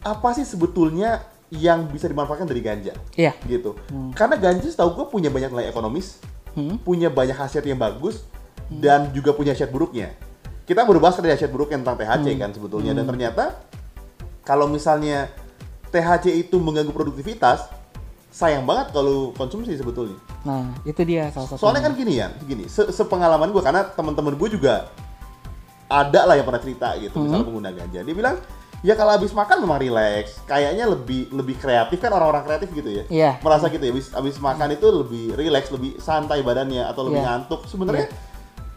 apa 0.01 0.33
sih 0.33 0.49
sebetulnya 0.49 1.21
yang 1.51 1.91
bisa 1.91 2.07
dimanfaatkan 2.07 2.47
dari 2.47 2.63
ganja 2.63 2.95
Iya. 3.19 3.35
gitu. 3.45 3.75
Karena 4.15 4.39
ganja 4.39 4.67
setahu 4.67 4.95
gue 4.95 5.07
punya 5.11 5.29
banyak 5.29 5.51
nilai 5.51 5.67
ekonomis, 5.67 6.23
Hmm. 6.51 6.79
punya 6.79 7.11
banyak 7.11 7.35
khasiat 7.35 7.63
yang 7.63 7.79
bagus 7.79 8.23
dan 8.71 9.11
juga 9.11 9.35
punya 9.35 9.51
khasiat 9.51 9.71
buruknya. 9.71 10.15
Kita 10.63 10.87
baru 10.87 11.03
bahas 11.03 11.19
tadi 11.19 11.27
khasiat 11.29 11.51
buruknya 11.51 11.83
tentang 11.83 11.99
THC 11.99 12.39
kan 12.39 12.51
sebetulnya 12.51 12.95
dan 12.95 13.03
ternyata 13.07 13.59
kalau 14.41 14.71
misalnya 14.71 15.27
THC 15.91 16.39
itu 16.39 16.63
mengganggu 16.63 16.95
produktivitas, 16.95 17.67
sayang 18.31 18.63
banget 18.63 18.95
kalau 18.95 19.35
konsumsi 19.35 19.75
sebetulnya. 19.75 20.15
Nah, 20.47 20.71
itu 20.87 21.03
dia 21.03 21.35
salah 21.35 21.51
satu. 21.51 21.67
Soalnya 21.67 21.83
kan 21.83 21.99
gini 21.99 22.23
ya, 22.23 22.31
gini, 22.41 22.71
se 22.71 22.87
sepengalaman 22.95 23.51
gue 23.51 23.59
karena 23.59 23.83
teman-teman 23.85 24.39
gue 24.39 24.49
juga 24.55 24.87
ada 25.91 26.21
lah 26.23 26.39
yang 26.39 26.47
pernah 26.47 26.63
cerita 26.63 26.95
gitu, 26.97 27.19
misalnya 27.19 27.43
pengguna 27.43 27.71
ganja. 27.75 28.01
Dia 28.01 28.15
bilang, 28.15 28.39
ya 28.81 28.95
kalau 28.95 29.13
habis 29.13 29.31
makan 29.31 29.61
memang 29.61 29.79
rileks, 29.79 30.41
kayaknya 30.45 30.89
lebih 30.89 31.29
lebih 31.31 31.57
kreatif 31.57 32.01
kan 32.01 32.11
orang-orang 32.11 32.45
kreatif 32.45 32.69
gitu 32.73 32.91
ya. 32.91 33.05
Iya. 33.09 33.31
Merasa 33.41 33.69
gitu 33.69 33.81
ya, 33.81 33.93
habis 33.93 34.09
habis 34.11 34.37
makan 34.37 34.69
itu 34.73 34.87
lebih 34.89 35.25
rileks, 35.37 35.69
lebih 35.69 35.97
santai 35.99 36.41
badannya 36.41 36.85
atau 36.85 37.05
lebih 37.07 37.21
Iya. 37.21 37.29
ngantuk. 37.29 37.69
Sebenarnya 37.69 38.09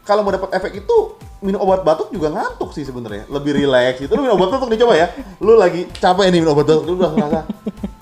kalau 0.03 0.21
mau 0.21 0.35
dapat 0.35 0.51
efek 0.51 0.83
itu 0.83 0.95
minum 1.39 1.63
obat 1.63 1.83
batuk 1.83 2.11
juga 2.11 2.27
ngantuk 2.27 2.75
sih 2.75 2.83
sebenarnya, 2.83 3.23
lebih 3.27 3.55
rileks 3.55 4.03
gitu. 4.03 4.11
Lu 4.13 4.23
minum 4.23 4.35
obat 4.35 4.59
batuk 4.59 4.67
dicoba 4.69 4.93
ya. 4.95 5.07
Lu 5.39 5.55
lagi 5.55 5.87
capek 5.89 6.27
nih 6.27 6.39
minum 6.39 6.51
obat 6.51 6.67
batuk, 6.67 6.83
lu 6.83 6.99
udah 6.99 7.11
ngerasa 7.15 7.41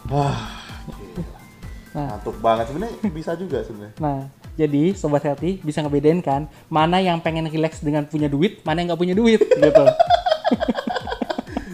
wah. 0.10 0.40
Nah. 1.92 2.08
ngantuk 2.16 2.40
banget 2.40 2.72
sebenarnya 2.72 2.96
bisa 3.12 3.36
juga 3.36 3.60
sebenarnya. 3.68 3.96
Nah, 4.00 4.32
Jadi 4.52 4.96
sobat 5.00 5.24
healthy 5.24 5.64
bisa 5.64 5.80
ngebedain 5.80 6.20
kan 6.20 6.44
mana 6.68 7.00
yang 7.00 7.24
pengen 7.24 7.48
relax 7.48 7.80
dengan 7.80 8.04
punya 8.04 8.28
duit, 8.28 8.60
mana 8.64 8.84
yang 8.84 8.92
nggak 8.92 9.00
punya 9.00 9.16
duit 9.16 9.40
gitu. 9.40 9.84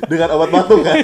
Dengan 0.08 0.28
obat 0.40 0.50
batuk 0.50 0.80
kan? 0.84 0.96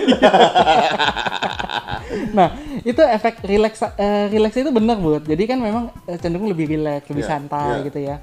nah 2.38 2.56
itu 2.82 3.00
efek 3.00 3.44
relax 3.46 3.84
eh, 4.00 4.28
relax 4.32 4.56
itu 4.58 4.72
benar 4.72 4.98
buat. 5.00 5.24
Jadi 5.28 5.44
kan 5.46 5.60
memang 5.60 5.92
eh, 6.08 6.18
cenderung 6.20 6.48
lebih 6.48 6.72
relax, 6.72 7.08
lebih 7.12 7.24
Iya, 7.24 7.32
santai 7.32 7.70
iya. 7.80 7.86
gitu 7.88 8.00
ya. 8.00 8.16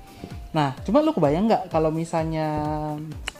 Nah 0.51 0.75
cuma 0.83 1.05
lu 1.05 1.13
kebayang 1.15 1.47
nggak 1.47 1.63
kalau 1.71 1.93
misalnya 1.93 2.47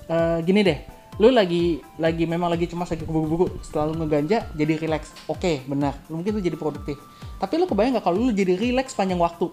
eh, 0.07 0.39
gini 0.45 0.61
deh, 0.63 0.79
lu 1.19 1.33
lagi 1.33 1.81
lagi 1.99 2.25
memang 2.29 2.53
lagi 2.53 2.69
cuma 2.71 2.87
lagi 2.87 3.03
keburu-buru 3.03 3.61
setelah 3.65 3.91
lu 3.91 4.05
ngeganja 4.05 4.47
jadi 4.55 4.79
relax, 4.79 5.13
oke 5.27 5.65
benar, 5.67 5.97
lu 6.13 6.21
mungkin 6.23 6.39
lu 6.39 6.43
jadi 6.45 6.57
produktif. 6.61 6.97
Tapi 7.41 7.57
lu 7.57 7.65
kebayang 7.65 7.97
nggak 7.97 8.05
kalau 8.05 8.19
lu 8.21 8.33
jadi 8.33 8.55
relax 8.57 8.93
panjang 8.93 9.21
waktu? 9.21 9.49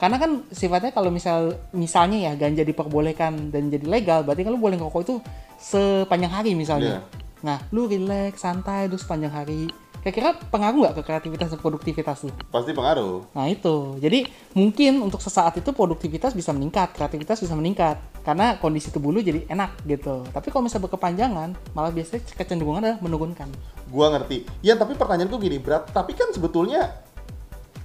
Karena 0.00 0.16
kan 0.16 0.48
sifatnya 0.48 0.96
kalau 0.96 1.12
misal 1.12 1.60
misalnya 1.76 2.32
ya 2.32 2.32
ganja 2.32 2.64
diperbolehkan 2.64 3.52
dan 3.52 3.68
jadi 3.68 3.84
legal, 3.84 4.24
berarti 4.24 4.48
kalau 4.48 4.56
boleh 4.56 4.80
ngerokok 4.80 5.02
itu 5.04 5.14
sepanjang 5.60 6.32
hari 6.32 6.56
misalnya. 6.56 7.04
Iya. 7.04 7.20
Nah, 7.44 7.60
lu 7.68 7.84
relax, 7.84 8.40
santai 8.40 8.88
terus 8.88 9.04
sepanjang 9.04 9.32
hari. 9.32 9.68
Kira-kira 10.00 10.32
pengaruh 10.32 10.80
nggak 10.80 10.96
ke 10.96 11.02
kreativitas 11.04 11.52
dan 11.52 11.60
produktivitas 11.60 12.24
lu? 12.24 12.32
Pasti 12.48 12.72
pengaruh. 12.72 13.28
Nah 13.36 13.44
itu, 13.52 14.00
jadi 14.00 14.24
mungkin 14.56 15.04
untuk 15.04 15.20
sesaat 15.20 15.60
itu 15.60 15.76
produktivitas 15.76 16.32
bisa 16.32 16.56
meningkat, 16.56 16.96
kreativitas 16.96 17.36
bisa 17.36 17.52
meningkat, 17.52 18.00
karena 18.24 18.56
kondisi 18.56 18.88
tubuh 18.88 19.12
lu 19.12 19.20
jadi 19.20 19.44
enak 19.52 19.84
gitu. 19.84 20.24
Tapi 20.32 20.48
kalau 20.48 20.64
misalnya 20.64 20.88
berkepanjangan, 20.88 21.52
malah 21.76 21.92
biasanya 21.92 22.24
kecenderungan 22.32 22.80
adalah 22.80 22.98
menurunkan. 23.04 23.52
Gua 23.92 24.08
ngerti. 24.16 24.48
Ya 24.64 24.72
tapi 24.80 24.96
pertanyaanku 24.96 25.36
gini, 25.36 25.60
berat. 25.60 25.92
Tapi 25.92 26.16
kan 26.16 26.32
sebetulnya 26.32 26.96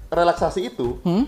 relaksasi 0.07 0.71
itu 0.71 1.03
Hmm? 1.03 1.27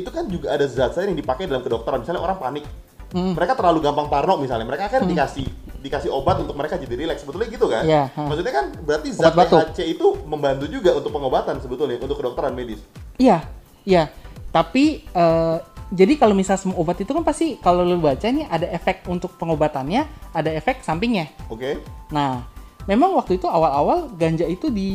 Itu 0.00 0.10
kan 0.10 0.24
juga 0.26 0.52
ada 0.52 0.64
zat 0.64 0.96
zat 0.96 1.04
yang 1.06 1.16
dipakai 1.16 1.44
dalam 1.46 1.60
kedokteran. 1.60 2.00
Misalnya 2.02 2.22
orang 2.24 2.40
panik, 2.40 2.64
Hmm. 3.10 3.34
mereka 3.34 3.58
terlalu 3.58 3.82
gampang 3.82 4.06
parno 4.06 4.38
misalnya, 4.38 4.62
mereka 4.62 4.86
kan 4.86 5.02
dikasih 5.02 5.42
dikasih 5.80 6.12
obat 6.12 6.38
untuk 6.38 6.54
mereka 6.54 6.76
jadi 6.76 6.94
rileks. 6.94 7.24
Sebetulnya 7.24 7.48
gitu 7.50 7.66
kan? 7.66 7.82
Iya, 7.82 8.06
ha. 8.12 8.22
Maksudnya 8.28 8.52
kan 8.54 8.64
berarti 8.84 9.08
Obat 9.16 9.24
zat 9.24 9.34
batuk. 9.34 9.58
THC 9.72 9.78
itu 9.96 10.06
membantu 10.28 10.64
juga 10.70 10.90
untuk 10.94 11.10
pengobatan 11.10 11.56
sebetulnya 11.58 11.96
untuk 11.98 12.20
kedokteran 12.20 12.52
medis. 12.52 12.78
Iya, 13.18 13.42
iya. 13.82 14.12
Tapi 14.52 15.02
eh, 15.08 15.56
jadi 15.90 16.12
kalau 16.22 16.38
misal 16.38 16.54
semua 16.54 16.78
obat 16.78 17.02
itu 17.02 17.10
kan 17.10 17.26
pasti 17.26 17.58
kalau 17.58 17.82
lu 17.82 17.98
baca 17.98 18.22
nih 18.22 18.46
ada 18.46 18.70
efek 18.70 19.02
untuk 19.10 19.34
pengobatannya, 19.34 20.06
ada 20.30 20.50
efek 20.54 20.86
sampingnya. 20.86 21.26
Oke? 21.50 21.82
Nah, 22.14 22.46
memang 22.90 23.14
waktu 23.14 23.38
itu 23.38 23.46
awal-awal 23.46 24.10
ganja 24.18 24.42
itu 24.50 24.66
di 24.66 24.90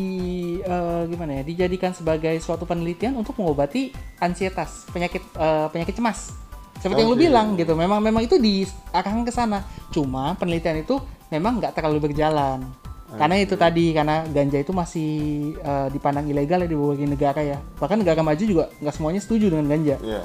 eh, 0.60 1.02
gimana 1.08 1.40
ya 1.40 1.44
dijadikan 1.48 1.96
sebagai 1.96 2.36
suatu 2.44 2.68
penelitian 2.68 3.16
untuk 3.16 3.40
mengobati 3.40 3.96
ansietas, 4.20 4.84
penyakit 4.92 5.24
eh, 5.40 5.68
penyakit 5.72 5.96
cemas. 5.96 6.36
Seperti 6.76 7.08
yang 7.08 7.10
lu 7.10 7.18
bilang 7.18 7.48
gitu, 7.56 7.72
memang 7.72 8.04
memang 8.04 8.28
itu 8.28 8.36
diarahkan 8.36 9.24
ke 9.24 9.32
sana. 9.32 9.64
Cuma 9.96 10.36
penelitian 10.36 10.84
itu 10.84 11.00
memang 11.32 11.64
nggak 11.64 11.72
terlalu 11.72 12.12
berjalan. 12.12 12.68
Karena 13.16 13.40
itu 13.40 13.56
tadi, 13.56 13.96
karena 13.96 14.28
ganja 14.28 14.60
itu 14.60 14.76
masih 14.76 15.12
eh, 15.56 15.88
dipandang 15.88 16.28
ilegal 16.28 16.60
ya 16.60 16.68
di 16.68 16.76
berbagai 16.76 17.08
negara 17.08 17.42
ya. 17.48 17.58
Bahkan 17.80 18.04
negara 18.04 18.20
maju 18.20 18.44
juga 18.44 18.68
nggak 18.84 18.92
semuanya 18.92 19.22
setuju 19.24 19.56
dengan 19.56 19.72
ganja. 19.72 19.96
Iya. 20.04 20.22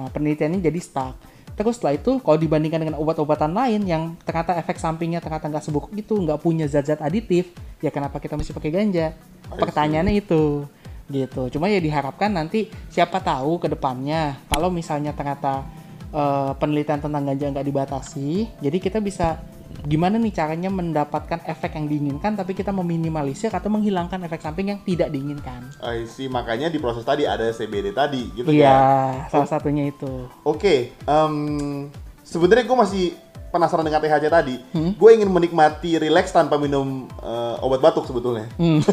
Nah, 0.00 0.08
penelitiannya 0.08 0.64
jadi 0.64 0.80
stuck. 0.80 1.14
Terus 1.58 1.76
setelah 1.76 1.94
itu, 1.96 2.18
kalau 2.22 2.38
dibandingkan 2.40 2.80
dengan 2.82 2.96
obat-obatan 2.98 3.52
lain 3.52 3.84
yang 3.84 4.16
ternyata 4.24 4.56
efek 4.56 4.80
sampingnya 4.80 5.20
ternyata 5.20 5.46
nggak 5.50 5.64
seburuk 5.64 5.92
itu, 5.92 6.16
nggak 6.16 6.40
punya 6.40 6.64
zat-zat 6.70 7.04
aditif, 7.04 7.52
ya 7.84 7.92
kenapa 7.92 8.18
kita 8.18 8.34
mesti 8.38 8.52
pakai 8.56 8.70
ganja? 8.72 9.12
see. 9.12 9.58
Pertanyaannya 9.60 10.14
itu, 10.16 10.64
gitu. 11.10 11.52
Cuma 11.52 11.68
ya 11.68 11.82
diharapkan 11.82 12.30
nanti 12.32 12.70
siapa 12.88 13.20
tahu 13.20 13.60
ke 13.60 13.68
depannya, 13.68 14.40
kalau 14.48 14.72
misalnya 14.72 15.12
ternyata 15.12 15.66
eh, 16.14 16.52
penelitian 16.56 17.02
tentang 17.02 17.22
ganja 17.28 17.46
nggak 17.50 17.66
dibatasi, 17.66 18.30
jadi 18.62 18.76
kita 18.80 18.98
bisa 19.02 19.42
gimana 19.80 20.20
nih 20.20 20.32
caranya 20.34 20.68
mendapatkan 20.68 21.40
efek 21.46 21.76
yang 21.76 21.86
diinginkan, 21.88 22.36
tapi 22.36 22.52
kita 22.52 22.70
meminimalisir 22.70 23.48
atau 23.48 23.72
menghilangkan 23.72 24.20
efek 24.26 24.40
samping 24.40 24.70
yang 24.70 24.80
tidak 24.84 25.08
diinginkan. 25.08 25.72
I 25.80 26.04
see. 26.04 26.28
Makanya 26.28 26.68
di 26.68 26.76
proses 26.76 27.02
tadi 27.02 27.24
ada 27.24 27.48
CBD 27.50 27.94
tadi 27.94 28.28
gitu 28.34 28.50
Iya, 28.50 28.70
kan? 29.26 29.30
salah 29.32 29.48
satunya 29.48 29.88
itu. 29.88 30.28
Oke, 30.44 30.92
em, 30.94 31.34
sebenarnya 32.22 32.64
gue 32.68 32.78
masih 32.78 33.04
penasaran 33.50 33.82
dengan 33.82 33.98
THC 33.98 34.26
tadi. 34.30 34.56
Hmm? 34.70 34.94
Gue 34.94 35.18
ingin 35.18 35.26
menikmati 35.26 35.98
relax 35.98 36.30
tanpa 36.30 36.54
minum 36.54 37.10
eh, 37.18 37.56
obat 37.64 37.82
batuk 37.82 38.06
sebetulnya. 38.06 38.46
Hmm. 38.60 38.78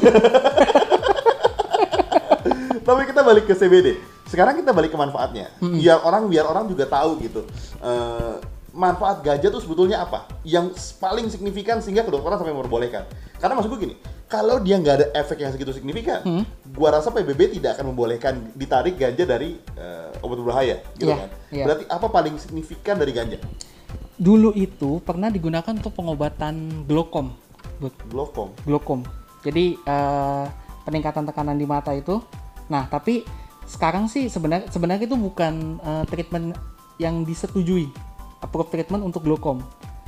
Tapi 2.88 3.02
kita 3.04 3.22
balik 3.22 3.46
ke 3.46 3.54
CBD. 3.54 4.00
Sekarang 4.28 4.56
kita 4.56 4.72
balik 4.72 4.92
ke 4.92 4.98
manfaatnya. 5.00 5.52
Hmm. 5.60 5.76
Biar 5.76 6.00
orang 6.04 6.32
biar 6.32 6.48
orang 6.48 6.66
juga 6.72 6.88
tahu 6.88 7.20
gitu. 7.20 7.44
Eh, 7.84 8.34
manfaat 8.78 9.26
ganja 9.26 9.50
tuh 9.50 9.58
sebetulnya 9.58 10.06
apa? 10.06 10.30
Yang 10.46 10.94
paling 11.02 11.26
signifikan 11.28 11.82
sehingga 11.82 12.06
kedokteran 12.06 12.38
sampai 12.38 12.54
memperbolehkan. 12.54 13.10
Karena 13.42 13.58
maksud 13.58 13.74
gue 13.74 13.90
gini, 13.90 13.96
kalau 14.30 14.62
dia 14.62 14.78
nggak 14.78 14.96
ada 15.02 15.08
efek 15.18 15.42
yang 15.42 15.50
segitu 15.50 15.74
signifikan, 15.74 16.22
Hmm. 16.22 16.44
gua 16.72 16.94
rasa 16.94 17.10
PBB 17.10 17.58
tidak 17.58 17.80
akan 17.80 17.96
membolehkan 17.96 18.54
ditarik 18.54 18.94
ganja 18.96 19.26
dari 19.26 19.58
eh, 19.74 20.10
obat 20.22 20.38
berbahaya, 20.38 20.78
gitu 20.94 21.10
Iya, 21.10 21.16
kan? 21.18 21.30
iya. 21.50 21.64
Berarti 21.66 21.84
apa 21.90 22.08
paling 22.08 22.36
signifikan 22.38 22.96
dari 22.96 23.12
ganja? 23.12 23.42
dulu 24.18 24.50
itu 24.58 24.98
pernah 25.06 25.30
digunakan 25.30 25.70
untuk 25.70 25.94
pengobatan 25.94 26.86
glaukom. 26.90 27.38
Glaukom. 28.10 28.50
glaukom. 28.66 29.00
Jadi 29.46 29.78
eh, 29.78 30.46
peningkatan 30.84 31.22
tekanan 31.24 31.54
di 31.54 31.70
mata 31.70 31.94
itu. 31.94 32.18
Nah, 32.68 32.90
tapi 32.90 33.22
sekarang 33.70 34.10
sih 34.10 34.26
sebenarnya 34.26 34.74
sebenarnya 34.74 35.06
itu 35.06 35.14
bukan 35.16 35.78
eh, 35.80 36.04
treatment 36.10 36.58
yang 36.98 37.22
disetujui, 37.22 37.94
approved 38.42 38.72
treatment 38.74 39.04
untuk 39.04 39.26
glaukom. 39.26 39.62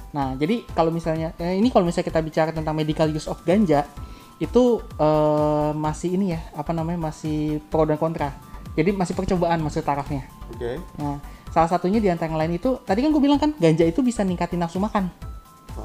Nah, 0.10 0.34
jadi 0.34 0.66
kalau 0.74 0.90
misalnya 0.90 1.38
eh, 1.38 1.58
ini 1.58 1.70
kalau 1.70 1.86
misalnya 1.86 2.10
kita 2.10 2.22
bicara 2.26 2.50
tentang 2.50 2.74
medical 2.74 3.06
use 3.10 3.30
of 3.30 3.38
ganja 3.46 3.86
itu 4.42 4.82
eh, 4.98 5.72
masih 5.76 6.16
ini 6.16 6.34
ya, 6.34 6.42
apa 6.56 6.72
namanya 6.74 7.12
masih 7.12 7.62
pro 7.70 7.86
dan 7.86 8.00
kontra. 8.00 8.34
Jadi 8.74 8.96
masih 8.96 9.14
percobaan 9.18 9.60
maksud 9.60 9.84
tarafnya. 9.84 10.24
Oke. 10.56 10.80
Nah, 10.98 11.20
salah 11.52 11.68
satunya 11.68 12.00
di 12.00 12.08
antara 12.08 12.32
yang 12.32 12.40
lain 12.40 12.56
itu, 12.56 12.80
tadi 12.88 13.04
kan 13.04 13.10
gue 13.12 13.22
bilang 13.22 13.42
kan, 13.42 13.52
ganja 13.60 13.84
itu 13.84 14.00
bisa 14.00 14.24
ningkatin 14.24 14.62
nafsu 14.62 14.80
makan. 14.80 15.12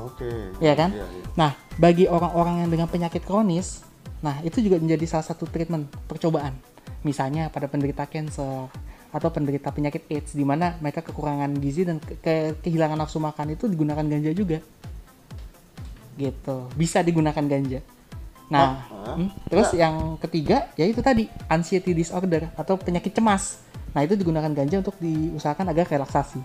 Oke. 0.04 0.54
Iya 0.62 0.74
kan? 0.78 0.90
Iya, 0.94 1.06
iya. 1.06 1.24
Nah, 1.34 1.52
bagi 1.80 2.06
orang-orang 2.06 2.64
yang 2.64 2.70
dengan 2.70 2.86
penyakit 2.86 3.26
kronis, 3.26 3.82
nah 4.22 4.38
itu 4.46 4.62
juga 4.62 4.78
menjadi 4.78 5.10
salah 5.10 5.26
satu 5.26 5.48
treatment 5.50 5.90
percobaan. 6.06 6.54
Misalnya 7.02 7.50
pada 7.50 7.66
penderita 7.66 8.06
cancer 8.06 8.70
atau 9.14 9.30
penderita 9.30 9.70
penyakit 9.70 10.10
AIDS 10.10 10.34
di 10.34 10.42
mana 10.42 10.74
mereka 10.82 10.98
kekurangan 11.00 11.54
gizi 11.56 11.86
dan 11.86 12.02
ke- 12.02 12.18
ke- 12.18 12.58
kehilangan 12.58 12.98
nafsu 12.98 13.22
makan 13.22 13.54
itu 13.54 13.70
digunakan 13.70 14.02
ganja 14.02 14.34
juga. 14.34 14.58
Gitu. 16.14 16.56
Bisa 16.74 16.98
digunakan 17.00 17.44
ganja. 17.46 17.78
Nah, 18.50 18.84
Ah, 18.84 19.14
ah. 19.14 19.16
hmm, 19.16 19.30
terus 19.48 19.70
yang 19.72 20.18
ketiga 20.20 20.68
yaitu 20.74 21.00
tadi 21.00 21.30
anxiety 21.46 21.94
disorder 21.94 22.50
atau 22.54 22.74
penyakit 22.74 23.14
cemas. 23.14 23.62
Nah, 23.94 24.02
itu 24.02 24.18
digunakan 24.18 24.50
ganja 24.50 24.82
untuk 24.82 24.98
diusahakan 24.98 25.70
agar 25.70 25.86
relaksasi. 25.88 26.42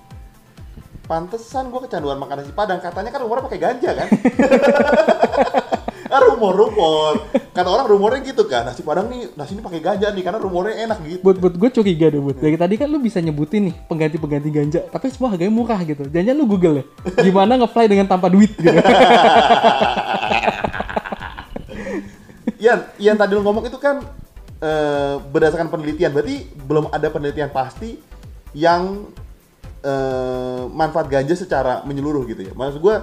Pantesan 1.04 1.74
gue 1.74 1.82
kecanduan 1.90 2.22
makan 2.22 2.46
nasi 2.46 2.54
padang. 2.54 2.78
Katanya 2.78 3.10
kan 3.10 3.26
rumornya 3.26 3.50
pakai 3.50 3.58
ganja 3.60 3.90
kan? 3.98 4.08
ah 6.10 6.20
rumor-rumor. 6.26 7.30
Kan 7.54 7.66
orang 7.66 7.86
rumornya 7.86 8.22
gitu 8.26 8.46
kan. 8.50 8.66
Nasi 8.66 8.82
padang 8.82 9.08
nih, 9.10 9.32
nasi 9.38 9.56
ini 9.56 9.62
pakai 9.62 9.82
ganja 9.82 10.10
nih 10.10 10.24
karena 10.26 10.40
rumornya 10.42 10.76
enak 10.90 10.98
gitu. 11.06 11.22
buat 11.22 11.38
buat 11.38 11.56
gue 11.56 11.70
curiga 11.70 12.10
deh 12.10 12.22
buat 12.22 12.38
dari 12.38 12.58
tadi 12.58 12.76
kan 12.76 12.90
lu 12.90 12.98
bisa 13.00 13.22
nyebutin 13.22 13.72
nih 13.72 13.76
pengganti 13.86 14.18
pengganti 14.18 14.50
ganja 14.50 14.80
tapi 14.90 15.12
semua 15.12 15.36
harganya 15.36 15.54
murah 15.54 15.80
gitu 15.84 16.08
jangan 16.08 16.36
lu 16.36 16.46
google 16.48 16.82
ya 16.82 16.86
gimana 17.22 17.60
ngefly 17.60 17.86
dengan 17.92 18.08
tanpa 18.08 18.32
duit 18.32 18.52
gitu 18.56 18.74
Ian, 22.60 22.80
Ian 23.00 23.16
tadi 23.16 23.32
lu 23.40 23.42
ngomong 23.42 23.72
itu 23.72 23.80
kan 23.80 24.04
eh, 24.60 25.16
berdasarkan 25.32 25.72
penelitian. 25.72 26.12
Berarti 26.12 26.44
belum 26.68 26.92
ada 26.92 27.08
penelitian 27.08 27.50
pasti 27.50 27.96
yang 28.52 29.08
eh, 29.80 30.64
manfaat 30.68 31.08
ganja 31.08 31.40
secara 31.40 31.82
menyeluruh 31.88 32.28
gitu 32.28 32.44
ya. 32.44 32.54
Maksud 32.54 32.84
gue 32.84 32.96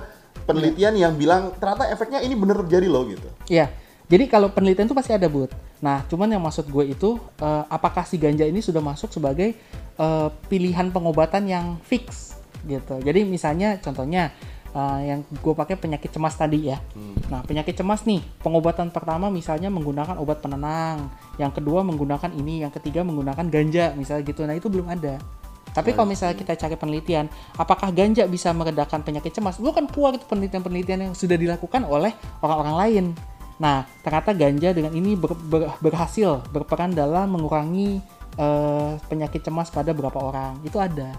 penelitian 0.47 0.95
yang 0.95 1.12
bilang 1.19 1.53
ternyata 1.59 1.91
efeknya 1.91 2.23
ini 2.23 2.38
bener 2.38 2.62
terjadi 2.65 2.87
loh 2.87 3.05
gitu. 3.11 3.29
Iya. 3.50 3.69
Jadi 4.07 4.31
kalau 4.31 4.55
penelitian 4.55 4.87
itu 4.87 4.95
pasti 4.95 5.12
ada 5.12 5.26
buat 5.26 5.50
nah 5.76 6.00
cuman 6.09 6.33
yang 6.33 6.41
maksud 6.41 6.73
gue 6.73 6.88
itu 6.88 7.21
eh, 7.43 7.65
apakah 7.69 8.09
si 8.09 8.17
ganja 8.17 8.49
ini 8.49 8.65
sudah 8.65 8.81
masuk 8.81 9.12
sebagai 9.12 9.53
eh, 9.99 10.29
pilihan 10.49 10.88
pengobatan 10.95 11.45
yang 11.50 11.76
fix 11.85 12.38
gitu. 12.65 12.97
Jadi 13.03 13.26
misalnya 13.26 13.76
contohnya 13.83 14.33
eh, 14.73 15.00
yang 15.12 15.21
gue 15.26 15.55
pakai 15.59 15.76
penyakit 15.76 16.15
cemas 16.15 16.38
tadi 16.38 16.71
ya. 16.71 16.79
Nah 17.29 17.43
penyakit 17.45 17.76
cemas 17.76 18.07
nih 18.07 18.23
pengobatan 18.41 18.95
pertama 18.95 19.29
misalnya 19.29 19.69
menggunakan 19.69 20.17
obat 20.23 20.41
penenang 20.41 21.11
yang 21.37 21.50
kedua 21.50 21.85
menggunakan 21.85 22.31
ini 22.33 22.65
yang 22.65 22.73
ketiga 22.73 23.03
menggunakan 23.03 23.50
ganja 23.50 23.93
misalnya 23.99 24.23
gitu. 24.25 24.47
Nah 24.47 24.55
itu 24.57 24.71
belum 24.71 24.87
ada 24.87 25.21
tapi 25.76 25.92
kalau 25.92 26.09
misalnya 26.09 26.33
kita 26.33 26.56
cari 26.56 26.73
penelitian, 26.75 27.28
apakah 27.54 27.92
ganja 27.92 28.25
bisa 28.25 28.49
meredakan 28.50 29.04
penyakit 29.04 29.37
cemas? 29.37 29.61
Lu 29.61 29.71
kan 29.71 29.85
keluar 29.85 30.16
itu 30.16 30.25
penelitian-penelitian 30.25 31.00
yang 31.04 31.12
sudah 31.12 31.37
dilakukan 31.37 31.85
oleh 31.85 32.16
orang-orang 32.40 32.76
lain. 32.80 33.04
Nah, 33.56 33.85
ternyata 34.00 34.33
ganja 34.33 34.73
dengan 34.73 34.92
ini 34.92 35.12
ber- 35.12 35.37
ber- 35.37 35.76
berhasil 35.78 36.40
berperan 36.49 36.97
dalam 36.97 37.37
mengurangi 37.37 38.00
eh, 38.37 38.92
penyakit 39.09 39.45
cemas 39.45 39.68
pada 39.68 39.92
berapa 39.92 40.16
orang 40.16 40.61
itu 40.61 40.76
ada 40.76 41.12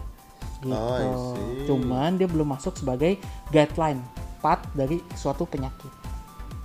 gitu 0.57 0.73
Oh, 0.73 1.33
see. 1.33 1.65
cuman 1.65 2.17
dia 2.17 2.25
belum 2.25 2.49
masuk 2.49 2.77
sebagai 2.77 3.17
guideline 3.49 4.01
part 4.37 4.61
dari 4.73 5.01
suatu 5.13 5.45
penyakit 5.45 5.89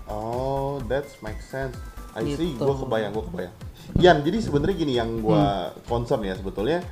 Oh, 0.09 0.77
that 0.89 1.09
makes 1.21 1.49
sense. 1.49 1.73
I 2.13 2.29
see, 2.29 2.53
Gitu. 2.53 2.61
gue 2.61 2.77
kebayang, 2.77 3.17
gue 3.17 3.25
kebayang. 3.25 3.55
Yan, 3.97 4.21
jadi 4.21 4.45
sebenarnya 4.45 4.77
gini 4.77 4.93
yang 4.93 5.25
gue 5.25 5.33
Hmm. 5.33 5.73
concern 5.89 6.21
ya 6.21 6.37
sebetulnya, 6.37 6.85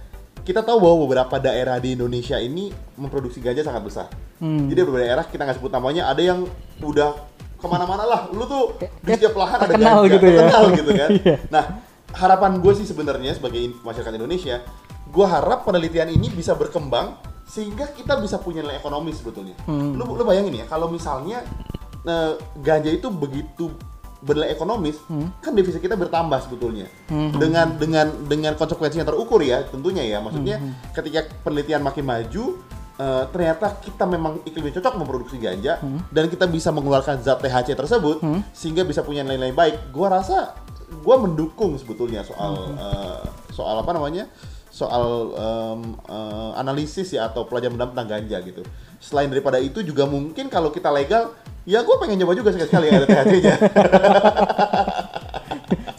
kita 0.44 0.64
tahu 0.64 0.78
bahwa 0.80 0.96
beberapa 1.06 1.36
daerah 1.38 1.76
di 1.78 1.94
Indonesia 1.94 2.36
ini 2.40 2.72
memproduksi 2.96 3.38
ganja 3.40 3.64
sangat 3.64 3.82
besar. 3.84 4.06
Hmm. 4.40 4.68
Jadi 4.68 4.80
beberapa 4.84 5.04
daerah 5.04 5.24
kita 5.28 5.42
nggak 5.44 5.58
sebut 5.60 5.72
namanya, 5.72 6.08
ada 6.08 6.22
yang 6.22 6.48
udah 6.80 7.12
ke 7.60 7.66
mana-mana 7.68 8.04
lah. 8.08 8.20
Lu 8.32 8.44
tuh 8.48 8.76
di 8.80 8.88
Kayak 9.04 9.18
setiap 9.20 9.34
lahan 9.36 9.58
ada 9.60 9.74
ganja, 9.76 10.08
gitu 10.08 10.26
ya. 10.26 10.38
terkenal 10.40 10.64
gitu 10.72 10.90
kan. 10.96 11.10
Iya. 11.20 11.36
Nah, 11.52 11.64
harapan 12.16 12.52
gue 12.58 12.72
sih 12.74 12.86
sebenarnya 12.88 13.32
sebagai 13.36 13.60
masyarakat 13.84 14.12
Indonesia, 14.16 14.56
gue 15.12 15.26
harap 15.28 15.68
penelitian 15.68 16.08
ini 16.08 16.32
bisa 16.32 16.56
berkembang 16.56 17.20
sehingga 17.44 17.90
kita 17.90 18.16
bisa 18.22 18.38
punya 18.38 18.62
nilai 18.64 18.78
ekonomis 18.80 19.20
sebetulnya. 19.20 19.58
Hmm. 19.66 19.98
Lu, 19.98 20.06
lu 20.16 20.22
bayangin 20.24 20.62
ya, 20.62 20.66
kalau 20.70 20.88
misalnya 20.88 21.44
eh, 22.06 22.32
ganja 22.62 22.88
itu 22.88 23.10
begitu 23.12 23.74
bernilai 24.20 24.52
ekonomis, 24.52 25.00
kan 25.40 25.52
devisa 25.56 25.80
kita 25.80 25.96
bertambah 25.96 26.38
sebetulnya. 26.44 26.86
Hmm. 27.08 27.32
Dengan 27.34 27.76
dengan 27.80 28.06
dengan 28.28 28.52
konsekuensi 28.54 29.00
yang 29.00 29.08
terukur 29.08 29.40
ya, 29.40 29.64
tentunya 29.66 30.04
ya. 30.04 30.20
Maksudnya 30.20 30.60
ketika 30.92 31.26
penelitian 31.40 31.80
makin 31.80 32.04
maju, 32.04 32.60
eh, 33.00 33.24
ternyata 33.32 33.80
kita 33.80 34.04
memang 34.04 34.44
iklimnya 34.44 34.76
cocok 34.80 34.94
memproduksi 35.00 35.36
ganja 35.40 35.80
dan 36.12 36.28
kita 36.28 36.44
bisa 36.44 36.68
mengeluarkan 36.68 37.24
zat 37.24 37.40
THC 37.40 37.72
tersebut 37.72 38.20
sehingga 38.52 38.84
bisa 38.84 39.00
punya 39.00 39.24
nilai-nilai 39.24 39.56
baik. 39.56 39.76
Gua 39.90 40.12
rasa 40.12 40.52
gua 41.00 41.16
mendukung 41.16 41.80
sebetulnya 41.80 42.20
soal 42.20 42.76
eh, 42.76 43.24
soal 43.56 43.80
apa 43.80 43.90
namanya? 43.96 44.28
soal 44.70 45.34
em, 45.34 45.80
eh, 46.08 46.50
analisis 46.56 47.10
ya 47.12 47.28
atau 47.28 47.44
pelajaran 47.44 47.74
mendalam 47.76 47.92
tentang 47.92 48.08
ganja 48.16 48.38
gitu. 48.46 48.62
Selain 49.02 49.26
daripada 49.26 49.58
itu 49.58 49.82
juga 49.82 50.06
mungkin 50.06 50.46
kalau 50.46 50.70
kita 50.70 50.88
legal, 50.88 51.34
ya 51.68 51.84
gue 51.84 51.96
pengen 52.00 52.16
nyoba 52.24 52.32
juga 52.36 52.50
sekali-sekali 52.54 52.86
ada 52.88 53.06
THC-nya. 53.06 53.56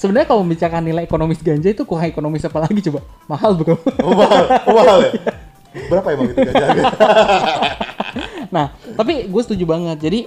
sebenarnya 0.02 0.28
kalau 0.28 0.42
membicarakan 0.42 0.82
nilai 0.82 1.06
ekonomis 1.06 1.46
ganja 1.46 1.70
itu 1.70 1.86
kurang 1.86 2.10
ekonomis 2.10 2.42
apa 2.42 2.66
lagi 2.66 2.82
coba 2.90 3.06
mahal 3.30 3.54
bro 3.54 3.78
Oh, 4.02 4.18
mahal, 4.18 4.44
oh, 4.66 4.74
mahal 4.74 4.98
ya? 5.06 5.14
Berapa 5.94 6.08
emang 6.18 6.34
itu 6.34 6.42
ganja? 6.42 6.84
Nah, 8.52 8.76
tapi 9.00 9.32
gue 9.32 9.42
setuju 9.48 9.64
banget. 9.64 9.98
Jadi 10.04 10.20